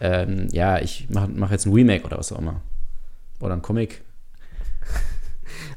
[0.00, 2.60] ähm, ja, ich mache mach jetzt ein Remake oder was auch immer.
[3.40, 4.02] Oder ein Comic.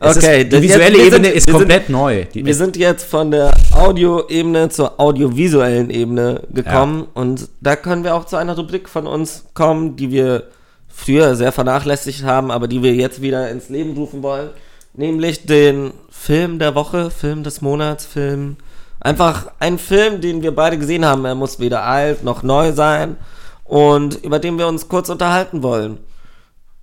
[0.01, 2.25] Okay, ist, die visuelle jetzt- Ebene sind- ist wir sind- komplett neu.
[2.33, 8.15] Die, Wir sind jetzt von der Audioebene zur audiovisuellen Ebene gekommen und da können wir
[8.15, 10.43] auch zu einer Rubrik von uns kommen, die wir
[10.87, 14.49] früher sehr vernachlässigt haben, aber die wir jetzt wieder ins Leben rufen wollen.
[14.93, 18.57] nämlich den Film der Woche, Film des Monats, Film.
[18.99, 21.23] Einfach ein Film, den wir beide gesehen haben.
[21.23, 23.15] Er muss weder alt noch neu sein
[23.63, 25.99] und über den wir uns kurz unterhalten wollen.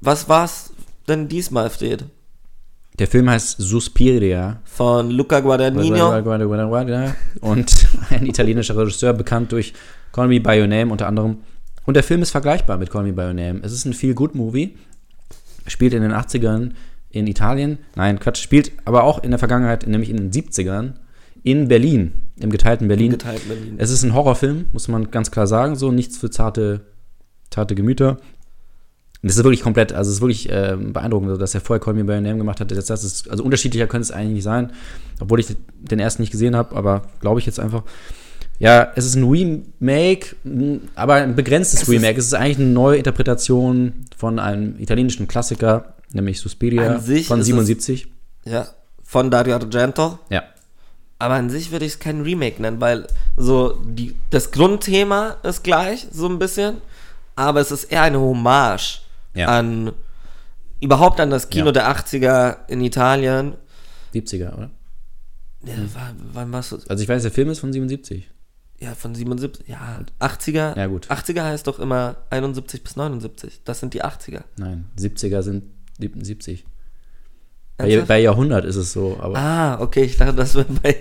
[0.00, 0.70] Was war's
[1.08, 2.04] denn diesmal, Fred?
[2.98, 4.60] Der Film heißt Suspiria.
[4.64, 6.08] Von Luca Guadagnino.
[7.40, 9.74] Und ein italienischer Regisseur, bekannt durch
[10.12, 11.38] Call Me By Your Name unter anderem.
[11.84, 13.60] Und der Film ist vergleichbar mit Call Me By Your Name.
[13.62, 14.76] Es ist ein Feel-Good-Movie.
[15.66, 16.70] Spielt in den 80ern
[17.10, 17.78] in Italien.
[17.96, 18.42] Nein, Quatsch.
[18.42, 20.94] Spielt aber auch in der Vergangenheit, nämlich in den 70ern,
[21.42, 22.12] in Berlin.
[22.38, 23.12] Im geteilten Berlin.
[23.12, 23.74] Im geteilten Berlin.
[23.78, 25.76] Es ist ein Horrorfilm, muss man ganz klar sagen.
[25.76, 26.86] So nichts für zarte,
[27.50, 28.18] zarte Gemüter.
[29.26, 31.94] Und das ist wirklich komplett, also es ist wirklich äh, beeindruckend, dass er vorher Call
[31.94, 32.70] Me By Your Name gemacht hat.
[32.70, 34.70] Das ist, also unterschiedlicher könnte es eigentlich nicht sein,
[35.18, 35.48] obwohl ich
[35.80, 37.82] den ersten nicht gesehen habe, aber glaube ich jetzt einfach.
[38.60, 40.36] Ja, es ist ein Remake,
[40.94, 42.20] aber ein begrenztes Es Remake.
[42.20, 47.46] es ist eigentlich eine neue Interpretation von einem italienischen Klassiker, nämlich Suspiria von ist es-
[47.46, 48.06] 77.
[48.44, 48.68] Ja,
[49.02, 50.20] von Dario Argento.
[50.30, 50.44] Ja.
[51.18, 55.64] Aber an sich würde ich es kein Remake nennen, weil so die, das Grundthema ist
[55.64, 56.76] gleich, so ein bisschen.
[57.34, 59.00] Aber es ist eher eine Hommage
[59.36, 59.48] Ja.
[59.48, 59.92] an
[60.80, 61.72] überhaupt an das Kino Ja.
[61.72, 63.54] der 80er in Italien.
[64.14, 64.70] 70er, oder?
[65.64, 66.78] Ja, war, wann warst du?
[66.88, 68.30] Also ich weiß, der Film ist von 77.
[68.78, 69.66] Ja, von 77.
[69.68, 70.76] Ja, 80er.
[70.76, 71.08] Ja, gut.
[71.10, 73.62] 80er heißt doch immer 71 bis 79.
[73.64, 74.42] Das sind die 80er.
[74.58, 75.64] Nein, 70er sind
[75.98, 76.64] 77.
[77.78, 80.96] Bei, bei Jahrhundert ist es so, aber Ah, okay, ich dachte, das wäre bei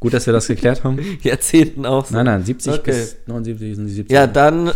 [0.00, 0.98] gut, dass wir das geklärt haben.
[1.22, 2.14] Jahrzehnten auch so.
[2.14, 2.82] Nein, nein, 70 Okay.
[2.92, 4.12] bis 79 sind die 70er.
[4.12, 4.72] Ja, dann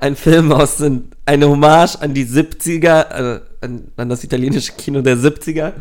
[0.00, 5.00] ein Film aus den, eine Hommage an die 70er, äh, an, an das italienische Kino
[5.02, 5.72] der 70er.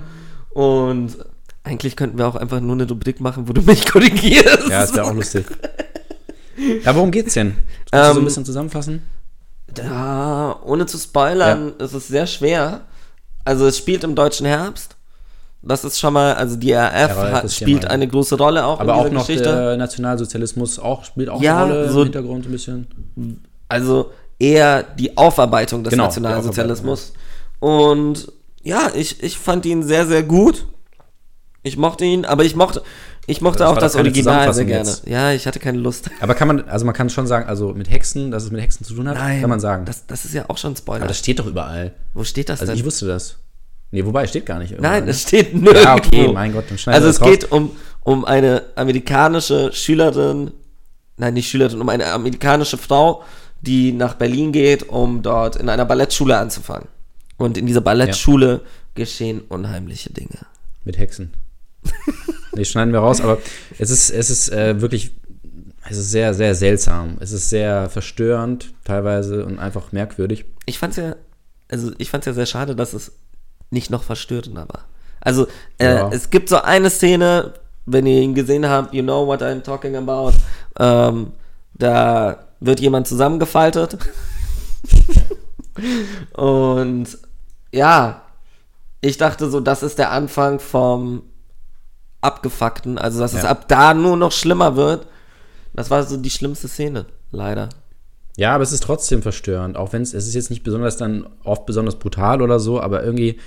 [0.52, 1.18] Und
[1.64, 4.70] eigentlich könnten wir auch einfach nur eine Rubrik machen, wo du mich korrigierst.
[4.70, 5.46] Ja, das wäre auch lustig.
[6.84, 7.56] Ja, worum geht's denn?
[7.92, 9.02] Kannst du so Ähm, ein bisschen zusammenfassen?
[9.78, 12.82] Ja, ohne zu spoilern, ist es sehr schwer.
[13.44, 14.96] Also es spielt im deutschen Herbst.
[15.62, 18.64] Das ist schon mal, also die RAF RAF hat, ist ja spielt eine große Rolle
[18.66, 19.44] auch Aber in auch dieser noch Geschichte.
[19.50, 22.88] der Nationalsozialismus auch, spielt auch Ja, eine Rolle so- im Hintergrund ein bisschen.
[23.68, 27.14] Also eher die Aufarbeitung des Genau, Nationalsozialismus.
[27.60, 28.32] Und
[28.64, 30.68] ja, ich, ich fand ihn sehr, sehr gut.
[31.64, 32.84] Ich mochte ihn, aber ich mochte,
[33.26, 34.84] ich mochte Das auch das Original sehr gerne.
[34.84, 36.10] Zusammenfassung Ja, ich hatte keine Lust.
[36.20, 38.86] Aber kann man, also man kann schon sagen, also mit Hexen, dass es mit Hexen
[38.86, 39.86] zu tun hat, kann man sagen.
[39.86, 41.00] Das, das ist ja auch schon ein Spoiler.
[41.02, 41.94] aber das steht doch überall.
[42.14, 42.80] Wo steht das Also denn?
[42.80, 43.38] ich wusste das.
[43.92, 44.72] Nee, wobei, steht gar nicht.
[44.72, 45.12] irgendwo, Nein, ne?
[45.12, 45.80] es steht nirgendwo.
[45.84, 47.30] Ja, okay, mein Gott, dann Also es raus.
[47.30, 47.72] geht um,
[48.04, 50.52] um eine amerikanische Schülerin,
[51.18, 53.24] nein, nicht Schülerin, um eine amerikanische Frau,
[53.66, 56.88] die nach Berlin geht, um dort in einer Ballettschule anzufangen.
[57.38, 58.62] Und in dieser Ballettschule
[58.94, 60.40] geschehen unheimliche Dinge.
[60.86, 61.34] Mit Hexen.
[62.54, 63.38] nee, schneiden wir raus, aber
[63.78, 65.12] es ist, es ist äh, wirklich,
[65.90, 67.18] es ist sehr, sehr seltsam.
[67.20, 70.46] Es ist sehr verstörend teilweise und einfach merkwürdig.
[70.66, 71.16] Ich fand's ja,
[71.70, 73.12] also ich fand's ja sehr schade, dass es
[73.70, 74.86] nicht noch verstörender war.
[75.22, 75.48] Also
[75.80, 76.10] äh, Ja.
[76.12, 77.54] es gibt so eine Szene,
[77.86, 80.34] wenn ihr ihn gesehen habt, you know what I'm talking about.
[80.80, 81.34] Ähm,
[81.74, 83.98] da wird jemand zusammengefaltet.
[86.34, 87.18] Und
[87.72, 88.22] ja,
[89.02, 91.24] ich dachte so, das ist der Anfang vom
[92.22, 92.98] Abgefuckten.
[92.98, 93.50] Also, dass es Ja.
[93.50, 95.08] ab da nur noch schlimmer wird.
[95.74, 97.70] Das war so die schlimmste Szene, leider.
[98.38, 101.28] Ja, aber es ist trotzdem verstörend, auch wenn es, es ist jetzt nicht besonders dann
[101.44, 103.40] oft besonders brutal oder so, aber irgendwie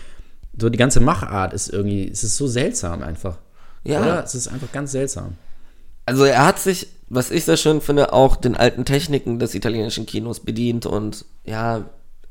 [0.59, 3.37] so die ganze Machart ist irgendwie, es ist so seltsam einfach.
[3.85, 4.01] Ja.
[4.01, 4.25] Oder?
[4.25, 5.37] Es ist einfach ganz seltsam.
[6.09, 10.07] Also er hat sich, was ich sehr schön finde, auch den alten Techniken des italienischen
[10.07, 11.85] Kinos bedient und ja,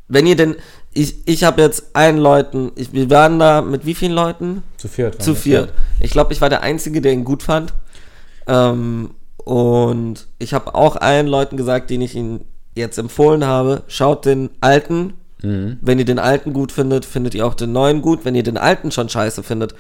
[0.08, 0.56] wenn ihr denn,
[0.94, 4.64] ich, ich habe jetzt einen Leuten, ich, wir waren da mit wie vielen Leuten?
[4.78, 5.22] Zu viert.
[5.22, 5.74] Zu viert.
[6.00, 7.76] Ich glaube, ich war der Einzige, der ihn gut fand.
[8.48, 14.26] Ähm, und ich habe auch allen Leuten gesagt, denen ich ihn jetzt empfohlen habe, schaut
[14.26, 15.14] den alten.
[15.44, 15.78] Mhm.
[15.82, 18.26] Wenn ihr den alten gut findet, findet ihr auch den neuen gut.
[18.26, 19.76] Wenn ihr den alten schon scheiße findet,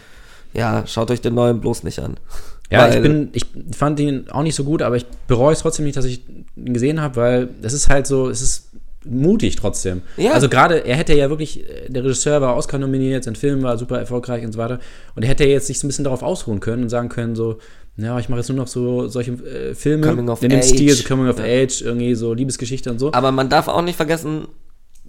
[0.57, 2.17] ja, schaut euch den neuen bloß nicht an.
[2.69, 3.45] Ja, Weil- ich bin, ich
[3.77, 6.21] fand ihn auch nicht so gut, aber ich bereue es trotzdem nicht, dass ich
[6.57, 8.71] ihn gesehen habe, weil es ist halt so, es ist
[9.05, 10.01] mutig trotzdem.
[10.17, 10.33] Ja.
[10.33, 13.77] Also gerade, er hätte ja wirklich, äh, der Regisseur war Oscar nominiert, sein Film war
[13.77, 14.81] super erfolgreich und so weiter.
[15.15, 17.59] Und er hätte jetzt sich so ein bisschen darauf ausruhen können und sagen können, so,
[17.95, 20.61] ja, ich mache jetzt nur noch so solche äh, Filme Coming of in dem.
[20.61, 21.45] Stil, so Coming of Ja.
[21.45, 23.13] Age, irgendwie so Liebesgeschichte und so.
[23.13, 24.49] Aber man darf auch nicht vergessen,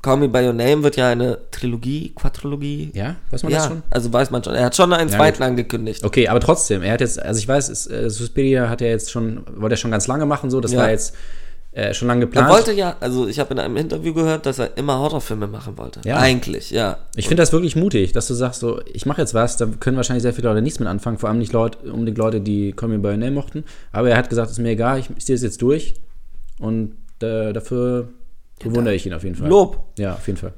[0.03, 2.91] Call Me By Your Name wird ja eine Trilogie, Quadrologie.
[2.95, 3.83] ja, weiß man das Ja, schon?
[3.91, 4.55] also weiß man schon.
[4.55, 5.47] Er hat schon einen Ja, zweiten gut.
[5.47, 6.05] angekündigt.
[6.05, 9.11] Okay, aber trotzdem, er hat jetzt, also ich weiß, es, äh, Suspiria hat er jetzt
[9.11, 10.81] schon, wollte er schon ganz lange machen, so, das Ja.
[10.81, 11.15] war jetzt
[11.73, 12.49] äh, schon lange Er geplant.
[12.51, 16.01] wollte ja, also ich habe in einem Interview gehört, dass er immer Horrorfilme machen wollte.
[16.05, 16.17] Ja.
[16.17, 16.97] Eigentlich, ja.
[17.15, 19.97] Ich finde das wirklich mutig, dass du sagst, so, ich mache jetzt was, da können
[19.97, 22.89] wahrscheinlich sehr viele Leute nichts mit anfangen, vor allem nicht Leute, unbedingt Leute, die Call
[22.89, 23.65] Me By Your Name mochten.
[23.93, 25.95] Aber er hat gesagt, ist mir egal, ich, ich ziehe es jetzt durch.
[26.59, 28.09] Und äh, dafür
[28.59, 29.49] bewundere ich ihn auf jeden Fall.
[29.49, 29.85] Lob.
[29.99, 30.53] Ja, auf jeden Fall.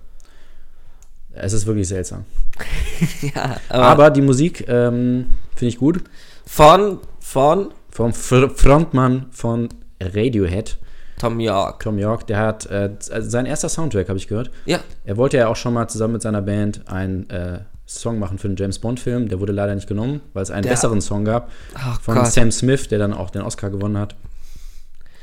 [1.32, 2.24] Es ist wirklich seltsam.
[3.34, 6.02] ja, Aber, aber, die Musik ähm, finde ich gut.
[6.44, 9.68] von, von Vom Fr Frontmann von
[10.02, 10.76] Radiohead,
[11.18, 11.80] Tom York.
[11.82, 14.50] Tom York, der hat äh, sein erster Soundtrack, habe ich gehört.
[14.66, 18.38] Ja, Er wollte ja auch schon mal zusammen mit seiner Band einen äh, Song machen
[18.38, 19.28] für den James Bond-Film.
[19.28, 22.26] Der wurde leider nicht genommen, weil es einen Der- besseren Song gab Ach von Gott.
[22.28, 24.14] Sam Smith, der dann auch den Oscar gewonnen hat.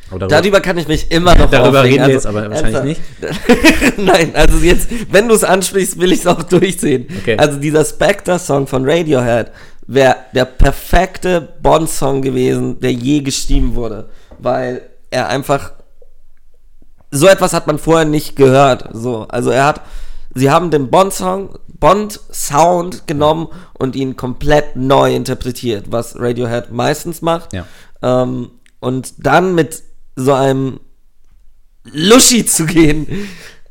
[0.09, 2.01] Darüber, Darüber kann ich mich immer noch darüber aufregen.
[2.03, 3.97] reden wir Also, jetzt aber wahrscheinlich ernsthaft.
[3.97, 7.07] Nein, also jetzt, wenn du es ansprichst, will ich es auch durchsehen.
[7.21, 7.37] Okay.
[7.37, 9.51] Also dieser Spectre-Song von Radiohead
[9.85, 14.09] wäre der perfekte Bond-Song gewesen, der je geschrieben wurde.
[14.39, 15.73] Weil er einfach
[17.11, 18.89] so etwas hat man vorher nicht gehört.
[18.93, 19.81] So, also er hat,
[20.35, 27.53] sie haben den Bond-Song, Bond-Sound genommen und ihn komplett neu interpretiert, was Radiohead meistens macht.
[27.53, 27.65] Ja.
[28.01, 29.83] Ähm, und dann mit
[30.17, 30.81] so einem
[31.85, 33.07] Luschi zu gehen,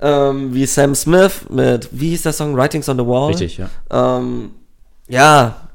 [0.01, 3.29] ähm, wie Sam Smith mit, wie hieß der Song, Writings on the Wall?
[3.29, 3.69] Richtig, ja.
[3.91, 4.53] Ähm,
[5.09, 5.69] ja,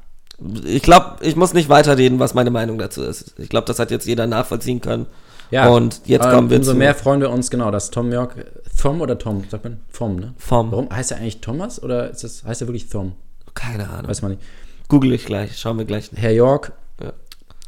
[0.64, 3.34] ich glaube, ich muss nicht weiterreden, was meine Meinung dazu ist.
[3.38, 5.06] Ich glaube, das hat jetzt jeder nachvollziehen können.
[5.50, 8.34] Ja, Und jetzt kommen wir umso zu mehr freuen wir uns, genau, dass Tom York,
[8.80, 9.80] Thom oder Tom, sagt man?
[9.92, 10.34] Thom, ne?
[10.38, 13.12] vom, Warum heißt er eigentlich Thomas oder ist das, heißt er wirklich Thom?
[13.54, 14.08] keine Ahnung.
[14.08, 14.42] Weiß man nicht.
[14.88, 16.10] Google ich gleich, schauen wir gleich.
[16.14, 17.12] Herr York Ja.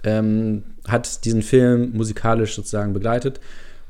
[0.02, 3.40] ähm, hat diesen Film musikalisch sozusagen begleitet.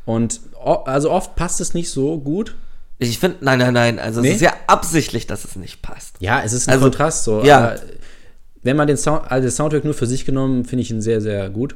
[0.06, 0.40] Und
[0.84, 2.54] also oft passt es nicht so gut.
[2.98, 4.28] Ich finde, nein, nein, nein, also Nee?
[4.28, 6.16] es ist ja absichtlich, dass es nicht passt.
[6.20, 7.42] Ja, es ist ein Also, Kontrast so.
[7.42, 7.58] ja.
[7.58, 7.80] Aber
[8.62, 11.20] wenn man den Sound, also das Soundtrack nur für sich genommen, finde ich ihn sehr,
[11.20, 11.74] sehr gut.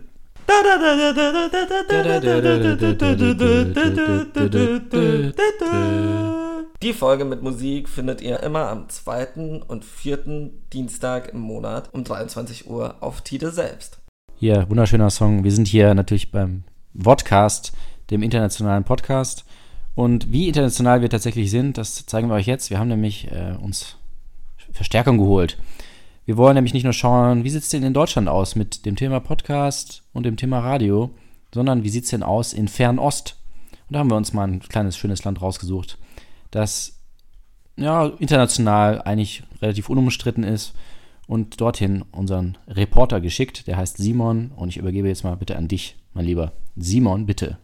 [6.82, 12.04] Die Folge mit Musik findet ihr immer am zweiten und vierten Dienstag im Monat um
[12.04, 13.98] 23 Uhr auf Tide selbst.
[14.40, 15.42] Hier, wunderschöner Song.
[15.42, 16.62] Wir sind hier natürlich beim
[16.94, 17.72] Vodcast,
[18.12, 19.44] dem internationalen Podcast.
[19.96, 22.70] Und wie international wir tatsächlich sind, das zeigen wir euch jetzt.
[22.70, 23.96] Wir haben nämlich äh, uns
[24.70, 25.58] Verstärkung geholt.
[26.24, 28.94] Wir wollen nämlich nicht nur schauen, wie sieht es denn in Deutschland aus mit dem
[28.94, 31.10] Thema Podcast und dem Thema Radio,
[31.52, 33.34] sondern wie sieht es denn aus in Fernost?
[33.88, 35.98] Und da haben wir uns mal ein kleines, schönes Land rausgesucht,
[36.52, 37.00] das
[37.74, 40.74] ja, international eigentlich relativ unumstritten ist
[41.28, 43.68] und dorthin unseren Reporter geschickt.
[43.68, 46.52] Der heißt Simon und ich übergebe jetzt mal bitte an dich, mein Lieber.
[46.74, 47.58] Simon, bitte.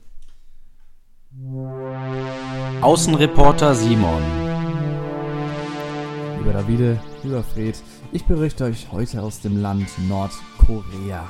[2.80, 4.22] Außenreporter Simon.
[6.38, 11.26] Lieber Davide, lieber Fred, ich berichte euch heute aus dem Land Nordkorea.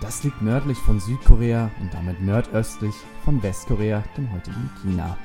[0.00, 5.16] Das liegt nördlich von Südkorea und damit nordöstlich von Westkorea, dem heutigen China.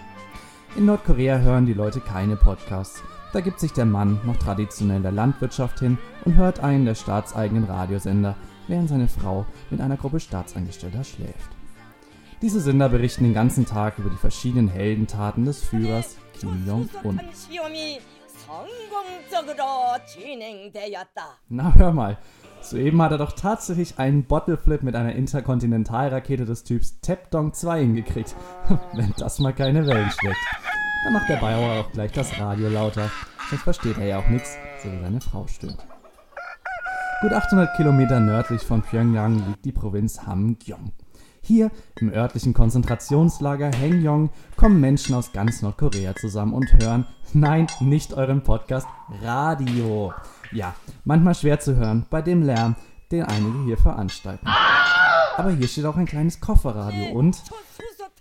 [0.76, 3.02] In Nordkorea hören die Leute keine Podcasts.
[3.34, 7.64] Da gibt sich der Mann noch traditionell der Landwirtschaft hin und hört einen der staatseigenen
[7.64, 8.36] Radiosender,
[8.68, 11.50] während seine Frau mit einer Gruppe Staatsangestellter schläft.
[12.42, 17.22] Diese Sender berichten den ganzen Tag über die verschiedenen Heldentaten des Führers Kim Jong-un.
[21.48, 22.18] Na hör mal,
[22.62, 28.36] soeben hat er doch tatsächlich einen Bottleflip mit einer Interkontinentalrakete des Typs Tepdong 2 hingekriegt.
[28.94, 30.38] Wenn das mal keine Wellen schlägt.
[31.04, 33.10] Dann macht der Bauer auch gleich das Radio lauter.
[33.50, 35.80] Sonst versteht er ja auch nichts, so wie seine Frau stöhnt.
[37.22, 40.92] Gut 800 Kilometer nördlich von Pyongyang liegt die Provinz Hamgyong.
[41.42, 48.14] Hier im örtlichen Konzentrationslager Hengyong kommen Menschen aus ganz Nordkorea zusammen und hören, nein, nicht
[48.14, 48.88] euren Podcast,
[49.24, 50.14] Radio.
[50.52, 52.76] Ja, manchmal schwer zu hören bei dem Lärm,
[53.12, 54.48] den einige hier veranstalten.
[55.36, 57.42] Aber hier steht auch ein kleines Kofferradio und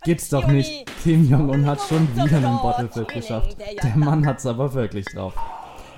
[0.03, 0.87] Gibt's doch nicht.
[1.03, 3.57] Kim Jong-un hat schon wieder einen Bottleflip geschafft.
[3.83, 5.35] Der Mann hat's aber wirklich drauf.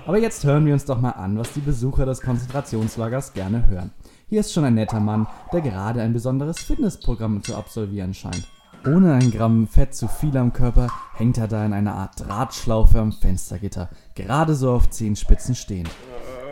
[0.05, 3.91] Aber jetzt hören wir uns doch mal an, was die Besucher des Konzentrationslagers gerne hören.
[4.27, 8.45] Hier ist schon ein netter Mann, der gerade ein besonderes Fitnessprogramm zu absolvieren scheint.
[8.85, 12.99] Ohne ein Gramm Fett zu viel am Körper hängt er da in einer Art Drahtschlaufe
[12.99, 15.89] am Fenstergitter, gerade so auf Zehenspitzen stehend.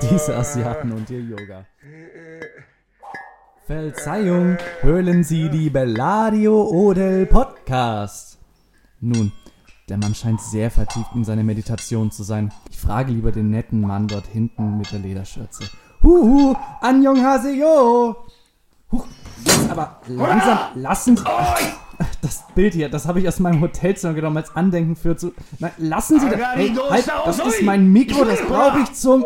[0.02, 1.66] Diese Asiaten und ihr Yoga.
[3.71, 8.38] Verzeihung, hören Sie die Belladio Odel Podcast.
[8.99, 9.31] Nun,
[9.88, 12.51] der Mann scheint sehr vertieft in seine Meditation zu sein.
[12.69, 15.63] Ich frage lieber den netten Mann dort hinten mit der Lederschürze.
[16.03, 18.17] Huhu, Anjong Haseyo!
[18.91, 19.07] Huch,
[19.45, 21.24] jetzt aber langsam lassen Sie...
[22.22, 25.32] Das Bild hier, das habe ich aus meinem Hotelzimmer genommen als Andenken für zu...
[25.59, 26.39] Nein, lassen Sie das...
[26.55, 29.24] Hey, halt, das ist mein Mikro, das brauche ich zum...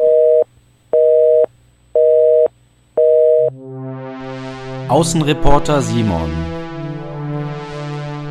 [4.87, 6.29] Außenreporter Simon.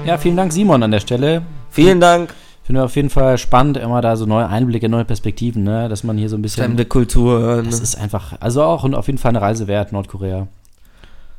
[0.06, 1.42] Ja, vielen Dank, Simon, an der Stelle.
[1.70, 2.32] Vielen Dank.
[2.62, 5.88] Finden wir auf jeden Fall spannend, immer da so neue Einblicke, neue Perspektiven, ne?
[5.88, 6.62] dass man hier so ein bisschen.
[6.64, 7.66] Fremde Kultur hören.
[7.66, 10.46] Das ist einfach, also auch und auf jeden Fall eine Reise wert, Nordkorea.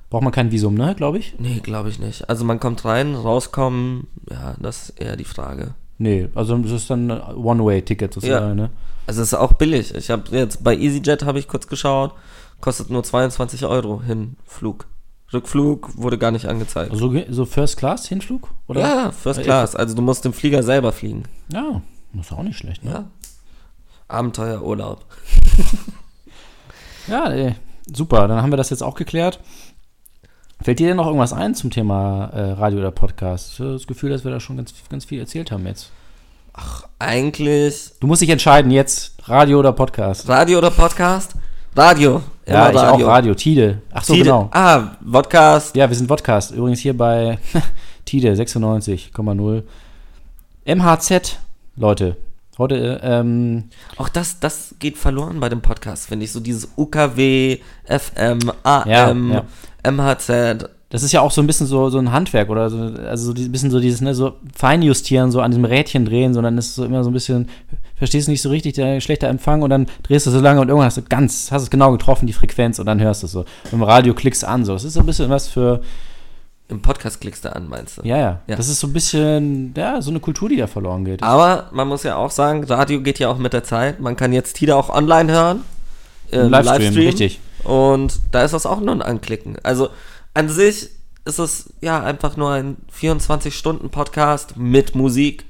[0.09, 1.35] Braucht man kein Visum, ne, glaube ich?
[1.39, 2.29] Nee, glaube ich nicht.
[2.29, 5.73] Also man kommt rein, rauskommen, ja, das ist eher die Frage.
[5.97, 8.53] Nee, also das ist dann ein One-Way-Ticket sozusagen, Ja.
[8.55, 8.69] ne?
[9.07, 9.95] Also es ist auch billig.
[9.95, 12.11] Ich habe jetzt bei EasyJet habe ich kurz geschaut,
[12.59, 14.85] kostet nur 22 Euro Hinflug.
[15.33, 16.95] Rückflug wurde gar nicht angezeigt.
[16.95, 18.49] So, ge- so First Class Hinflug?
[18.67, 18.81] Oder?
[18.81, 19.75] ja, First Äh, Class.
[19.75, 21.23] Also du musst den Flieger selber fliegen.
[21.51, 21.81] Ja,
[22.13, 22.91] das ist auch nicht schlecht, ne?
[22.91, 23.05] Ja.
[24.07, 25.05] Abenteuerurlaub.
[27.07, 27.53] Ja, ey,
[27.93, 29.39] super, dann haben wir das jetzt auch geklärt.
[30.59, 33.51] Fällt dir denn noch irgendwas ein zum Thema äh, Radio oder Podcast?
[33.53, 35.91] Ich habe das Gefühl, dass wir da schon ganz, ganz viel erzählt haben jetzt.
[36.97, 40.27] Eigentlich Du musst dich entscheiden jetzt, Radio oder Podcast.
[40.29, 41.33] Radio oder Podcast?
[41.75, 42.21] Radio.
[42.47, 43.81] Ja, ich auch Radio, Tide.
[43.91, 44.49] Ach so, Tide- genau.
[44.51, 45.75] Ah, Podcast.
[45.75, 46.51] Ja, wir sind Podcast.
[46.51, 47.37] Übrigens hier bei
[48.05, 49.63] Tide 96,0.
[50.65, 51.37] MHZ,
[51.75, 52.15] Leute.
[52.57, 53.65] Heute, ähm,
[53.97, 56.31] Auch das, das geht verloren bei dem Podcast, finde ich.
[56.31, 59.43] So dieses UKW, FM, AM, Ja,
[59.83, 59.91] ja.
[59.91, 60.69] MHZ.
[60.89, 63.41] das ist ja auch so ein bisschen so, so ein Handwerk oder so, also so
[63.41, 66.85] ein bisschen so dieses, ne, so Feinjustieren, so an diesem Rädchen drehen, sondern ist so
[66.85, 67.49] immer so ein bisschen,
[67.95, 70.67] verstehst du nicht so richtig, der schlechter Empfang und dann drehst du so lange und
[70.67, 73.31] irgendwann hast du ganz, hast es genau getroffen, die Frequenz und dann hörst du es
[73.31, 73.45] so.
[73.71, 74.75] Im Radio klickst du an, so.
[74.75, 75.81] Es ist so ein bisschen was für,
[76.67, 78.01] Im Podcast klickst du an, meinst du?
[78.03, 78.55] ja, ja, Ja.
[78.55, 81.23] Das ist so ein bisschen, ja, so eine Kultur, die da verloren geht.
[81.23, 83.99] Aber man muss ja auch sagen, Radio geht ja auch mit der Zeit.
[83.99, 85.61] Man kann jetzt Tide auch online hören.
[86.31, 87.39] Im Livestream, richtig.
[87.63, 89.57] Und da ist das auch nur ein Anklicken.
[89.63, 89.89] Also
[90.33, 90.89] an sich
[91.25, 95.45] ist es ja einfach nur ein 24-Stunden-Podcast mit Musik.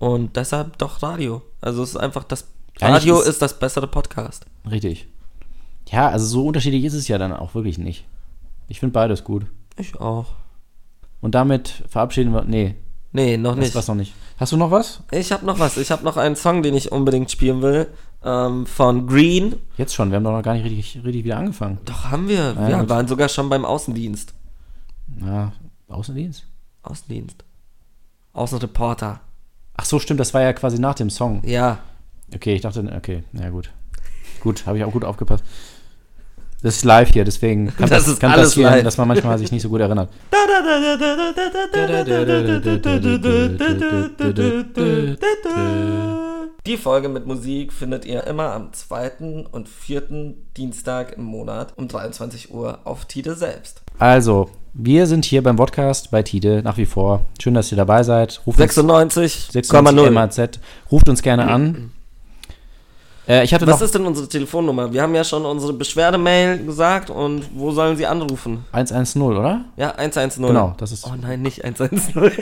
[0.00, 1.42] Und deshalb doch Radio.
[1.60, 2.44] Also es ist einfach das
[2.80, 4.46] Eigentlich Radio ist- ist das bessere Podcast.
[4.70, 5.08] Richtig.
[5.88, 8.04] Ja, also so unterschiedlich ist es ja dann auch wirklich nicht.
[8.68, 9.46] Ich finde beides gut.
[9.76, 10.26] Ich auch.
[11.20, 12.76] Und damit verabschieden wir, nee,
[13.10, 13.74] Nee, noch das nicht.
[13.74, 14.14] war's noch nicht.
[14.36, 15.02] Hast du noch was?
[15.10, 15.78] Ich habe noch was.
[15.78, 17.88] Ich habe noch einen Song, den ich unbedingt spielen will.
[18.22, 19.56] Ähm, von Green.
[19.78, 21.78] Jetzt schon, wir haben doch noch gar nicht richtig, richtig wieder angefangen.
[21.86, 22.52] Doch, haben wir.
[22.54, 22.88] Ja, wir gut.
[22.90, 24.34] waren sogar schon beim Außendienst.
[25.24, 25.52] Ja,
[25.88, 26.46] Außendienst?
[26.82, 27.44] Außendienst.
[28.34, 29.20] Außenreporter.
[29.80, 31.40] Ach so, stimmt, das war ja quasi nach dem Song.
[31.44, 31.78] Ja.
[32.34, 33.70] Okay, ich dachte, okay, na gut.
[34.40, 35.44] Gut, habe ich auch gut aufgepasst.
[36.62, 38.82] Das ist live hier, deswegen kann Das das, ist kann alles passieren, live.
[38.84, 40.10] dass man manchmal sich nicht so gut erinnert.
[46.66, 51.86] Die Folge mit Musik findet ihr immer am zweiten und vierten Dienstag im Monat um
[51.86, 53.82] 23 Uhr auf Tide selbst.
[53.98, 57.22] Also, wir sind hier beim Podcast bei Tide nach wie vor.
[57.40, 58.40] Schön, dass ihr dabei seid.
[58.46, 59.52] Ruft uns 96,0.
[59.52, 60.60] 96 MAZ.
[60.90, 61.92] Ruft uns gerne an.
[63.26, 64.90] Äh, Was ist denn unsere Telefonnummer?
[64.90, 68.64] Wir haben ja schon unsere Beschwerdemail gesagt und wo sollen sie anrufen?
[68.72, 69.66] 110, oder?
[69.76, 70.46] Ja, 110.
[70.46, 71.06] Genau, das ist.
[71.06, 72.00] Oh nein, nicht 110.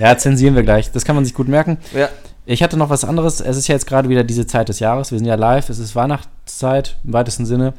[0.00, 0.90] Ja, zensieren wir gleich.
[0.90, 1.78] Das kann man sich gut merken.
[1.94, 2.08] ja.
[2.46, 3.40] Ich hatte noch was anderes.
[3.40, 5.10] Es ist ja jetzt gerade wieder diese Zeit des Jahres.
[5.10, 5.70] Wir sind ja live.
[5.70, 7.72] Es ist Weihnachtszeit im weitesten Sinne.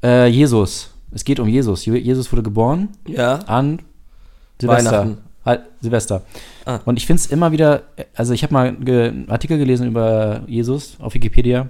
[0.00, 0.90] Äh, Jesus.
[1.12, 1.84] Es geht um Jesus.
[1.86, 3.40] Je- Jesus wurde geboren Ja.
[3.46, 3.80] an
[4.60, 5.16] Silvester.
[5.44, 6.22] Halt, Silvester.
[6.64, 6.80] Ah.
[6.84, 7.82] Und ich finde es immer wieder,
[8.14, 11.68] also ich habe mal einen Artikel gelesen über Jesus auf Wikipedia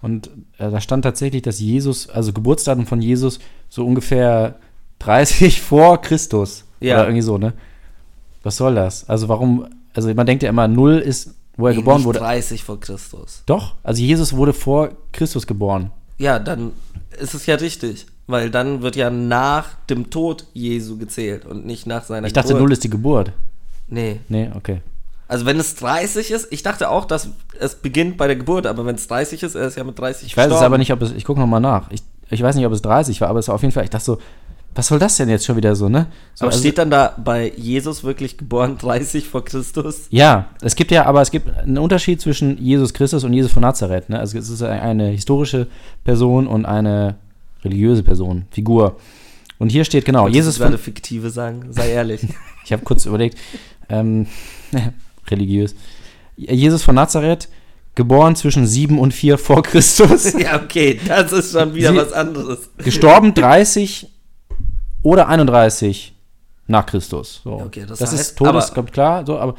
[0.00, 4.56] und äh, da stand tatsächlich, dass Jesus, also Geburtsdatum von Jesus so ungefähr
[5.00, 6.64] 30 vor Christus.
[6.80, 6.96] Ja.
[6.96, 7.52] Oder irgendwie so, ne?
[8.42, 9.08] Was soll das?
[9.08, 12.18] Also warum, also man denkt ja immer, null ist, wo er Nee, geboren wurde.
[12.20, 13.42] 30 vor Christus.
[13.46, 15.90] Doch, also Jesus wurde vor Christus geboren.
[16.18, 16.72] Ja, dann
[17.20, 18.06] ist es ja richtig.
[18.26, 22.48] Weil dann wird ja nach dem Tod Jesu gezählt und nicht nach seiner Ich dachte,
[22.48, 22.62] Geburt.
[22.62, 23.32] null ist die Geburt.
[23.88, 24.20] Nee.
[24.28, 24.80] Nee, okay.
[25.28, 28.86] Also wenn es 30 ist, ich dachte auch, dass es beginnt bei der Geburt, aber
[28.86, 30.64] wenn es 30 ist, er ist ja mit 30 Ich weiß es gestorben.
[30.66, 31.90] aber nicht, ob es, ich gucke nochmal nach.
[31.90, 33.90] Ich, ich weiß nicht, ob es 30 war, aber es war auf jeden Fall, ich
[33.90, 34.18] dachte so,
[34.74, 36.06] was soll das denn jetzt schon wieder so, ne?
[36.34, 40.06] So, Aber also- steht dann da bei Jesus wirklich geboren 30 vor Christus?
[40.10, 43.62] Ja, es gibt ja, aber es gibt einen Unterschied zwischen Jesus Christus und Jesus von
[43.62, 44.08] Nazareth.
[44.08, 44.18] Ne?
[44.18, 45.68] Also es ist eine historische
[46.04, 47.16] Person und eine
[47.64, 48.96] religiöse Person, Figur.
[49.58, 52.20] Und hier steht genau, Jesus ich werde fiktive sagen, sei ehrlich.
[52.64, 53.38] ich habe kurz überlegt,
[53.88, 54.26] ähm,
[55.28, 55.74] religiös.
[56.36, 57.48] Jesus von Nazareth,
[57.94, 62.12] geboren zwischen 7 und 4 vor Christus, ja, okay, das ist schon wieder Sie- was
[62.12, 62.70] anderes.
[62.78, 64.08] gestorben 30
[65.02, 66.12] oder 31
[66.66, 67.40] nach Christus.
[67.44, 67.52] So.
[67.52, 69.54] Okay, das das heißt- ist Todes, aber- kommt klar, so, aber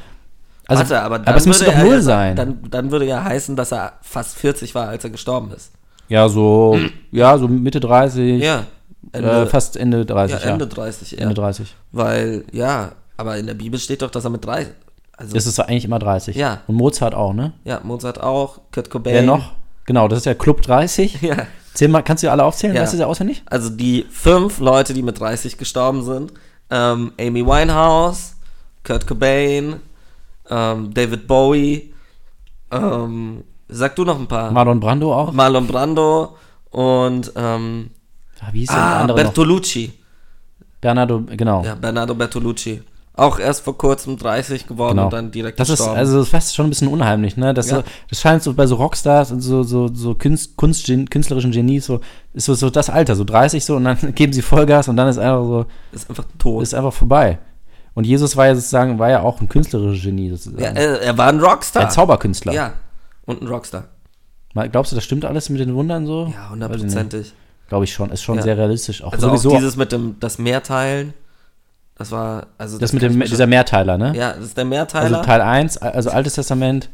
[0.67, 2.35] also, Warte, aber, dann aber es müsste doch null ja, sein.
[2.35, 5.71] Dann, dann würde ja heißen, dass er fast 40 war, als er gestorben ist.
[6.09, 6.77] Ja, so,
[7.11, 8.65] ja, so Mitte 30, Ja.
[9.11, 10.53] äh, fast Ende 30, ja, ja.
[10.53, 11.17] Ende 30, ja.
[11.19, 11.75] Ende 30.
[11.91, 14.73] Weil, ja, aber in der Bibel steht doch, dass er mit 30.
[15.17, 16.35] Also, Das ist eigentlich immer 30.
[16.35, 16.61] Ja.
[16.67, 17.53] Und Mozart auch, ne?
[17.63, 19.13] ja, Mozart auch, Kurt Cobain.
[19.13, 19.53] Wer noch?
[19.85, 21.21] Genau, das ist ja Club 30.
[21.21, 21.47] Ja.
[21.73, 22.73] Zähl mal, kannst du alle aufzählen?
[22.73, 22.81] Ja.
[22.83, 23.43] Weißt du sie auswendig?
[23.47, 26.31] Also die fünf Leute, die mit 30 gestorben sind.
[26.69, 28.35] Ähm, Amy Winehouse,
[28.85, 29.75] Kurt Cobain,
[30.49, 31.93] ähm, David Bowie,
[32.71, 34.51] ähm, sag du noch ein paar.
[34.51, 35.31] Marlon Brando auch.
[35.31, 36.35] Marlon Brando
[36.71, 37.89] und ähm,
[38.41, 39.23] Ah, wie hieß denn der ah, andere noch?
[39.25, 39.93] Bertolucci.
[40.81, 41.63] Bernardo, genau.
[41.63, 42.81] Ja, Bernardo Bertolucci.
[43.17, 45.05] Auch erst vor kurzem 30 geworden Genau.
[45.05, 45.97] und dann direkt Das ist gestorben.
[45.97, 47.53] also das ist fast schon ein bisschen unheimlich, ne?
[47.53, 47.77] Das, Ja.
[47.77, 51.85] so, das scheint so bei so Rockstars und so so so Kunst, Kunst künstlerischen Genies
[51.85, 52.01] so
[52.33, 55.07] ist so, so das Alter, so 30 so und dann geben sie Vollgas und dann
[55.07, 56.61] ist einfach so ist einfach tot.
[56.61, 57.39] ist einfach vorbei.
[57.93, 60.61] Und Jesus war ja sozusagen war ja auch ein künstlerisches Genie sozusagen.
[60.61, 61.83] ja, er, er war ein Rockstar.
[61.85, 62.51] ein Zauberkünstler.
[62.51, 62.73] Ja,
[63.25, 63.85] und ein Rockstar.
[64.53, 66.31] Mal, Glaubst du, das stimmt alles mit den Wundern so?
[66.33, 67.33] Ja, hundertprozentig.
[67.67, 68.09] Glaube ich schon.
[68.11, 68.43] Ist schon Ja.
[68.43, 69.03] sehr realistisch.
[69.03, 69.51] Auch Also sowieso.
[69.51, 71.13] auch dieses mit dem, das Mehrteilen,
[71.97, 74.13] das war, also das mit kann dem, dieser Mehrteiler, ne?
[74.15, 75.17] Ja, das ist der Mehrteiler.
[75.17, 76.89] Also Teil 1, also Altes Testament.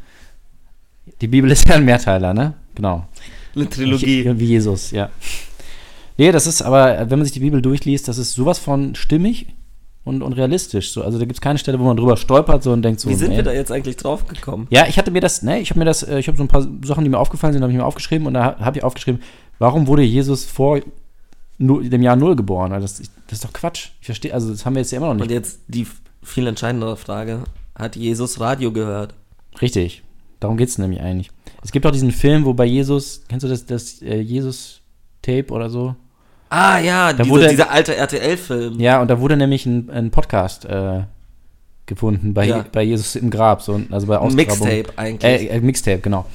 [1.20, 2.54] Die Bibel ist ja ein Mehrteiler, ne?
[2.76, 3.08] Genau.
[3.56, 4.32] eine Trilogie.
[4.40, 5.10] Wie Jesus, ja.
[6.18, 9.48] Nee, das ist aber, wenn man sich die Bibel durchliest, das ist sowas von stimmig
[10.04, 10.92] und, und realistisch.
[10.92, 11.04] So.
[11.04, 13.10] Also da gibt es keine Stelle, wo man drüber stolpert so und denkt so.
[13.10, 13.38] Wie sind nee.
[13.38, 14.68] wir da jetzt eigentlich drauf gekommen?
[14.70, 16.48] Ja, ich hatte mir das, ne, ich habe mir das, äh, ich habe so ein
[16.48, 19.22] paar Sachen, die mir aufgefallen sind, habe ich mir aufgeschrieben und da habe ich aufgeschrieben,
[19.60, 20.82] warum wurde Jesus vor
[21.60, 22.72] dem Jahr Null geboren?
[22.72, 22.98] Also das,
[23.28, 23.90] das ist doch Quatsch.
[24.00, 25.24] Ich verstehe, also das haben wir jetzt ja immer noch nicht.
[25.24, 25.86] Und jetzt die
[26.24, 27.44] viel entscheidendere Frage:
[27.76, 29.14] Hat Jesus Radio gehört?
[29.62, 30.04] Richtig.
[30.40, 31.30] Darum geht es nämlich eigentlich.
[31.64, 35.70] Es gibt auch diesen Film, wo bei Jesus, kennst du das, das äh, Jesus-Tape oder
[35.70, 35.96] so?
[36.54, 38.80] Ah ja, Da diese, wurde- dieser alte RTL-Film.
[38.80, 41.04] Ja, und da wurde nämlich ein, ein Podcast äh,
[41.86, 42.66] gefunden bei, Ja.
[42.72, 44.36] bei Jesus im Grab, so, also bei Ausgrabung.
[44.68, 45.24] Mixtape eigentlich.
[45.50, 46.26] Äh, äh, Mixtape, genau.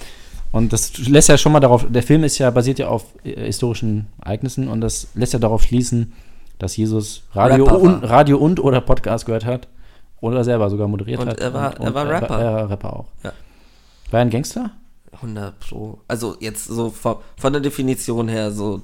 [0.53, 3.45] Und das lässt ja schon mal darauf, der Film ist ja, basiert ja auf äh,
[3.45, 6.13] historischen Ereignissen und das lässt ja darauf schließen,
[6.59, 8.03] dass Jesus Radio und.
[8.05, 9.69] Radio und oder Podcast gehört hat
[10.23, 11.41] oder selber sogar moderiert Und hat.
[11.41, 12.39] er war- er war Rapper.
[12.41, 13.07] Er war Rapper auch.
[13.23, 13.33] Ja.
[14.11, 14.71] War er ein Gangster?
[15.13, 15.99] 100 Pro.
[16.09, 18.81] Also jetzt so von, von der Definition her, so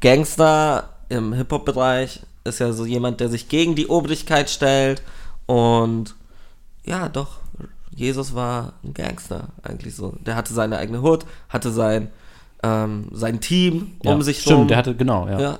[0.00, 5.02] Gangster im Hip-Hop-Bereich ist ja so jemand, der sich gegen die Obrigkeit stellt
[5.46, 6.14] und
[6.84, 7.38] ja, doch,
[7.94, 10.14] Jesus war ein Gangster eigentlich so.
[10.20, 12.08] Der hatte seine eigene Hut, hatte sein,
[12.62, 14.68] ähm, sein Team Ja, um sich Stimmt, rum.
[14.68, 15.40] der hatte, genau, ja.
[15.40, 15.58] ja,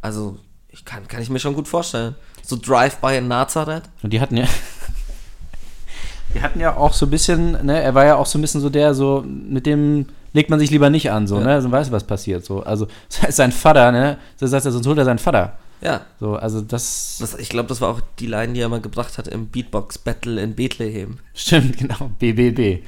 [0.00, 0.38] also
[0.70, 2.14] ich kann, kann ich mir schon gut vorstellen.
[2.42, 3.84] So Drive-by in Nazareth.
[4.02, 4.46] Und die hatten ja.
[6.34, 8.60] Die hatten ja auch so ein bisschen, ne, er war ja auch so ein bisschen
[8.60, 11.44] so der, so, mit dem legt man sich lieber nicht an, so, Ja.
[11.44, 12.62] ne, also weiß, was passiert, so.
[12.62, 12.86] Also,
[13.30, 15.54] sein Vater, ne, sagt er, sonst holt er seinen Vater.
[15.80, 18.80] Ja, So, also das, das, ich glaube, das war auch die Line, die er mal
[18.80, 21.18] gebracht hat im Beatbox-Battle in Bethlehem.
[21.34, 22.82] stimmt, genau, BBB.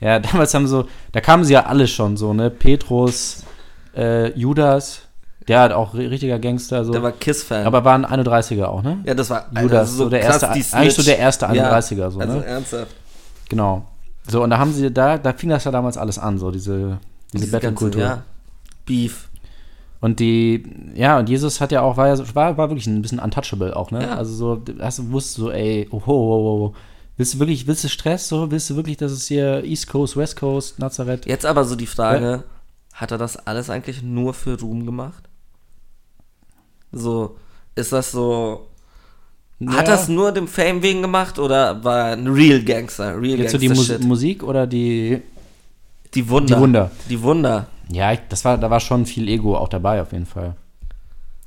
[0.00, 3.42] Ja, damals haben so, da kamen sie ja alle schon, so, ne, Petrus,
[3.96, 5.00] äh, Judas,
[5.48, 6.92] der hat auch ri- richtiger Gangster, so.
[6.92, 7.64] Der war Kiss-Fan.
[7.66, 8.98] aber waren 31er auch, ne?
[9.04, 12.44] Ja, das war Judas, so der erste- eigentlich so der erste 31er, so, also ne?
[12.44, 12.94] ernsthaft.
[13.48, 13.86] Genau.
[14.28, 16.98] So, und da haben sie, da, da fing das ja damals alles an, so, diese,
[17.32, 18.00] diese, Diese Battle-Kultur.
[18.00, 18.22] Ja,
[18.84, 19.28] Beef.
[20.00, 20.64] Und die,
[20.94, 23.74] ja, und Jesus hat ja auch, war ja, so- war, war wirklich ein bisschen untouchable
[23.74, 24.02] auch, ne?
[24.02, 24.16] Ja.
[24.16, 26.74] Also so, hast du wusstest so, ey, oh, oh, oh, oh.
[27.16, 28.50] Willst du wirklich, willst du Stress so?
[28.50, 31.24] Willst du wirklich, dass es hier East Coast, West Coast, Nazareth?
[31.24, 32.44] Jetzt aber so die Frage,
[32.92, 35.28] hat er das alles eigentlich nur für Ruhm gemacht?
[36.92, 37.36] So,
[37.74, 38.68] ist das so,
[39.60, 39.82] hat Ja.
[39.82, 43.20] das nur dem Fame wegen gemacht oder war er ein Real Gangster?
[43.20, 44.04] Real Jetzt so die Gangster Mus Shit?
[44.06, 45.22] Musik oder die,
[46.14, 46.54] Die Wunder.
[46.56, 46.90] die Wunder?
[47.08, 47.66] Die Wunder.
[47.90, 50.56] Ja, ich, das war, da war schon viel Ego auch dabei auf jeden Fall.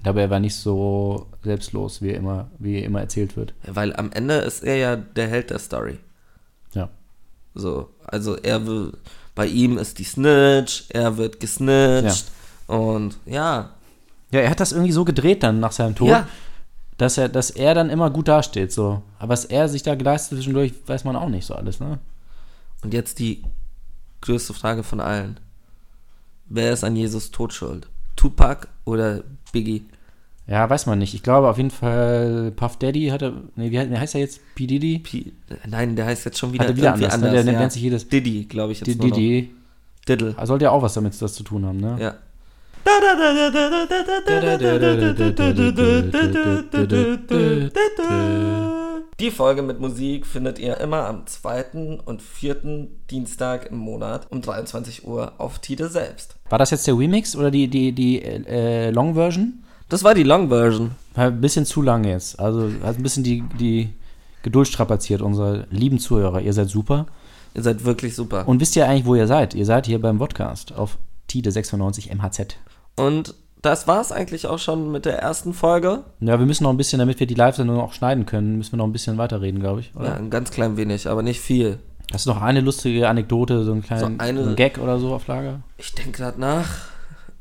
[0.05, 3.53] Aber er war nicht so selbstlos, wie er immer, wie er immer erzählt wird.
[3.68, 5.97] Ja, Weil am Ende ist er ja der Held der Story.
[6.74, 6.88] Ja.
[7.53, 8.93] So, also er will,
[9.36, 12.26] bei ihm ist die Snitch, er wird gesnitcht
[12.68, 13.72] und ja,
[14.32, 16.07] Ja, er hat das irgendwie so gedreht dann nach seinem Tod.
[16.10, 16.28] Ja.
[16.99, 19.01] Dass er, dass er dann immer gut dasteht, so.
[19.17, 21.97] Aber was er sich da geleistet zwischendurch, weiß man auch nicht so alles, ne?
[22.83, 23.43] Und jetzt die
[24.21, 25.39] größte Frage von allen.
[26.47, 27.87] Wer ist an Jesus Tod schuld?
[28.15, 29.83] Tupac oder Biggie?
[30.47, 31.13] Ja, weiß man nicht.
[31.13, 34.41] Ich glaube auf jeden Fall, Puff Daddy hatte, nee, wie, heißt- er jetzt?
[34.55, 34.65] P.
[34.65, 34.99] Diddy?
[34.99, 35.31] P
[35.67, 37.43] Nein, der heißt jetzt schon wieder, wieder irgendwie anders, ne?
[37.43, 39.15] Der nennt sich jedes- Diddy, glaube ich jetzt Die, nur noch.
[39.15, 39.53] Diddy.
[40.07, 40.35] Diddle.
[40.43, 41.97] Sollte ja auch was damit das zu tun haben, ne?
[41.99, 42.15] Ja.
[49.19, 54.41] Die Folge mit Musik findet ihr immer am zweiten und vierten Dienstag im Monat um
[54.41, 56.35] 23 Uhr auf Tide selbst.
[56.49, 59.63] War das jetzt der Remix oder die, die, die äh, Long Version?
[59.89, 60.91] Das war die Long Version.
[61.15, 62.39] War ein bisschen zu lang jetzt.
[62.39, 63.89] Also hat ein bisschen die, die
[64.41, 66.41] Geduld strapaziert, unsere lieben Zuhörer.
[66.41, 67.05] Ihr seid super.
[67.53, 68.47] Ihr seid wirklich super.
[68.47, 69.53] Und wisst ihr eigentlich, wo ihr seid?
[69.53, 72.55] Ihr seid hier beim Podcast auf Tide 96 MHZ.
[72.99, 76.03] Und das war's eigentlich auch schon mit der ersten Folge.
[76.21, 78.77] Ja, wir müssen noch ein bisschen, damit wir die Live-Sendung auch schneiden können, müssen wir
[78.77, 79.93] noch ein bisschen weiterreden, glaube ich.
[79.95, 80.05] Oder?
[80.09, 81.79] Ja, ein ganz klein wenig, aber nicht viel.
[82.13, 84.97] Hast du noch eine lustige Anekdote, so einen kleinen So eine- so einen Gag oder
[84.99, 85.59] so auf Lager?
[85.77, 86.67] Ich denke gerade nach.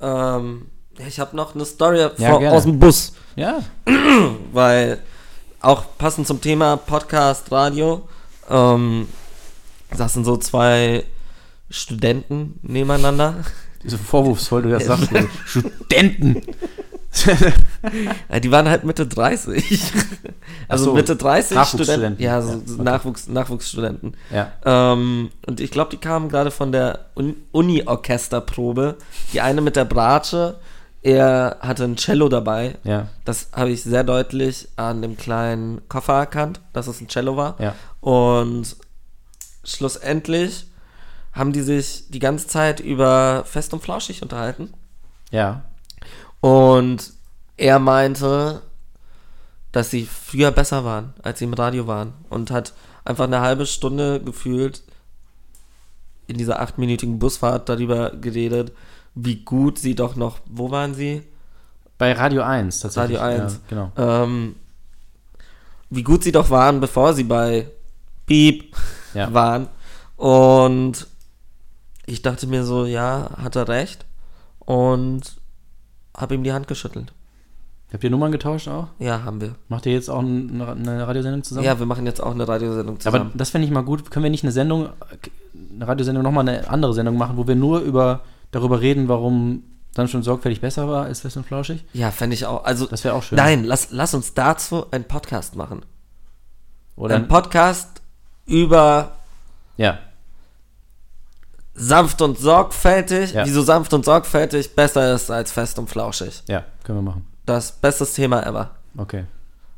[0.00, 0.66] Ähm,
[1.06, 3.12] ich habe noch eine Story Ja, vor, aus dem Bus.
[3.36, 3.60] Ja.
[4.52, 4.98] weil
[5.60, 8.08] auch passend zum Thema Podcast, Radio,
[8.50, 9.08] ähm,
[9.94, 11.04] saßen so zwei
[11.70, 13.36] Studenten nebeneinander.
[13.84, 15.10] So vorwurfsvoll, du das sagst.
[15.46, 16.42] Studenten.
[18.30, 19.82] Ja, die waren halt Mitte 30.
[20.68, 22.16] also so, Mitte 30 Nachwuchsstudenten.
[22.16, 22.22] Studenten.
[22.22, 22.82] Ja, so, Ja.
[22.82, 24.14] Nachwuchs, Nachwuchsstudenten.
[24.30, 24.52] Ja.
[24.64, 28.96] Ähm, und ich glaube, die kamen gerade von der Un Uni-Orchesterprobe.
[29.32, 30.56] Die eine mit der Bratsche,
[31.02, 32.76] er hatte ein Cello dabei.
[32.84, 33.08] Ja.
[33.24, 37.56] Das habe ich sehr deutlich an dem kleinen Koffer erkannt, dass es ein Cello war.
[37.58, 37.74] Ja.
[38.00, 38.76] Und
[39.64, 40.66] schlussendlich
[41.38, 44.72] haben die sich die ganze Zeit über Fest und Flauschig unterhalten.
[45.30, 45.62] Ja.
[46.40, 47.12] Und
[47.56, 48.62] er meinte,
[49.72, 52.12] dass sie früher besser waren, als sie im Radio waren.
[52.28, 52.72] Und hat
[53.04, 54.82] einfach eine halbe Stunde gefühlt
[56.26, 58.72] in dieser achtminütigen Busfahrt darüber geredet,
[59.14, 61.22] wie gut sie doch noch, wo waren sie?
[61.96, 63.18] Bei Radio 1 tatsächlich.
[63.18, 63.52] Radio 1.
[63.54, 63.92] Ja, genau.
[63.96, 64.54] Ähm,
[65.90, 67.68] wie gut sie doch waren, bevor sie bei
[68.26, 68.76] Piep
[69.14, 69.32] Ja.
[69.32, 69.68] waren.
[70.16, 71.06] Und
[72.08, 74.04] ich dachte mir so, ja, hat er recht.
[74.60, 75.36] Und
[76.16, 77.12] habe ihm die Hand geschüttelt.
[77.92, 78.88] Habt ihr Nummern getauscht auch?
[78.98, 79.54] Ja, haben wir.
[79.68, 81.64] Macht ihr jetzt auch ein- eine Radiosendung zusammen?
[81.64, 83.30] Ja, wir machen jetzt auch eine Radiosendung Aber zusammen.
[83.34, 84.10] das fände ich mal gut.
[84.10, 84.90] Können wir nicht eine Sendung,
[85.74, 89.62] eine Radiosendung, nochmal eine andere Sendung machen, wo wir nur über darüber reden, warum
[89.94, 91.84] dann schon sorgfältig besser war als Fest und Flauschig?
[91.94, 92.64] ja, fände ich auch.
[92.64, 93.36] Also, Das wäre auch schön.
[93.36, 95.80] nein, lass, lass uns dazu einen Podcast machen.
[96.96, 97.14] Oder?
[97.16, 98.02] Ein Podcast
[98.44, 99.12] über
[99.78, 99.98] ja.
[101.78, 103.44] Sanft und sorgfältig, Ja.
[103.46, 106.42] wieso sanft und sorgfältig besser ist als fest und flauschig.
[106.48, 107.26] Ja, können wir machen.
[107.46, 108.70] Das beste Thema ever.
[108.96, 109.24] Okay.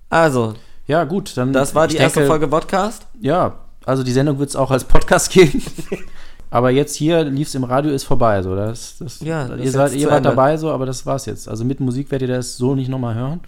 [0.08, 0.54] Also,
[0.86, 1.52] Ja, gut, dann.
[1.52, 3.06] das war die erste denke, Folge Podcast.
[3.20, 5.62] Ja, also die Sendung wird es auch als Podcast geben.
[6.50, 8.42] aber jetzt hier lief es im Radio, ist vorbei.
[8.42, 8.56] So.
[8.56, 11.48] Das, das, Ja, das ihr seid, ihr wart dabei, so, aber das war's jetzt.
[11.48, 13.40] Also mit Musik werdet ihr das so nicht nochmal hören.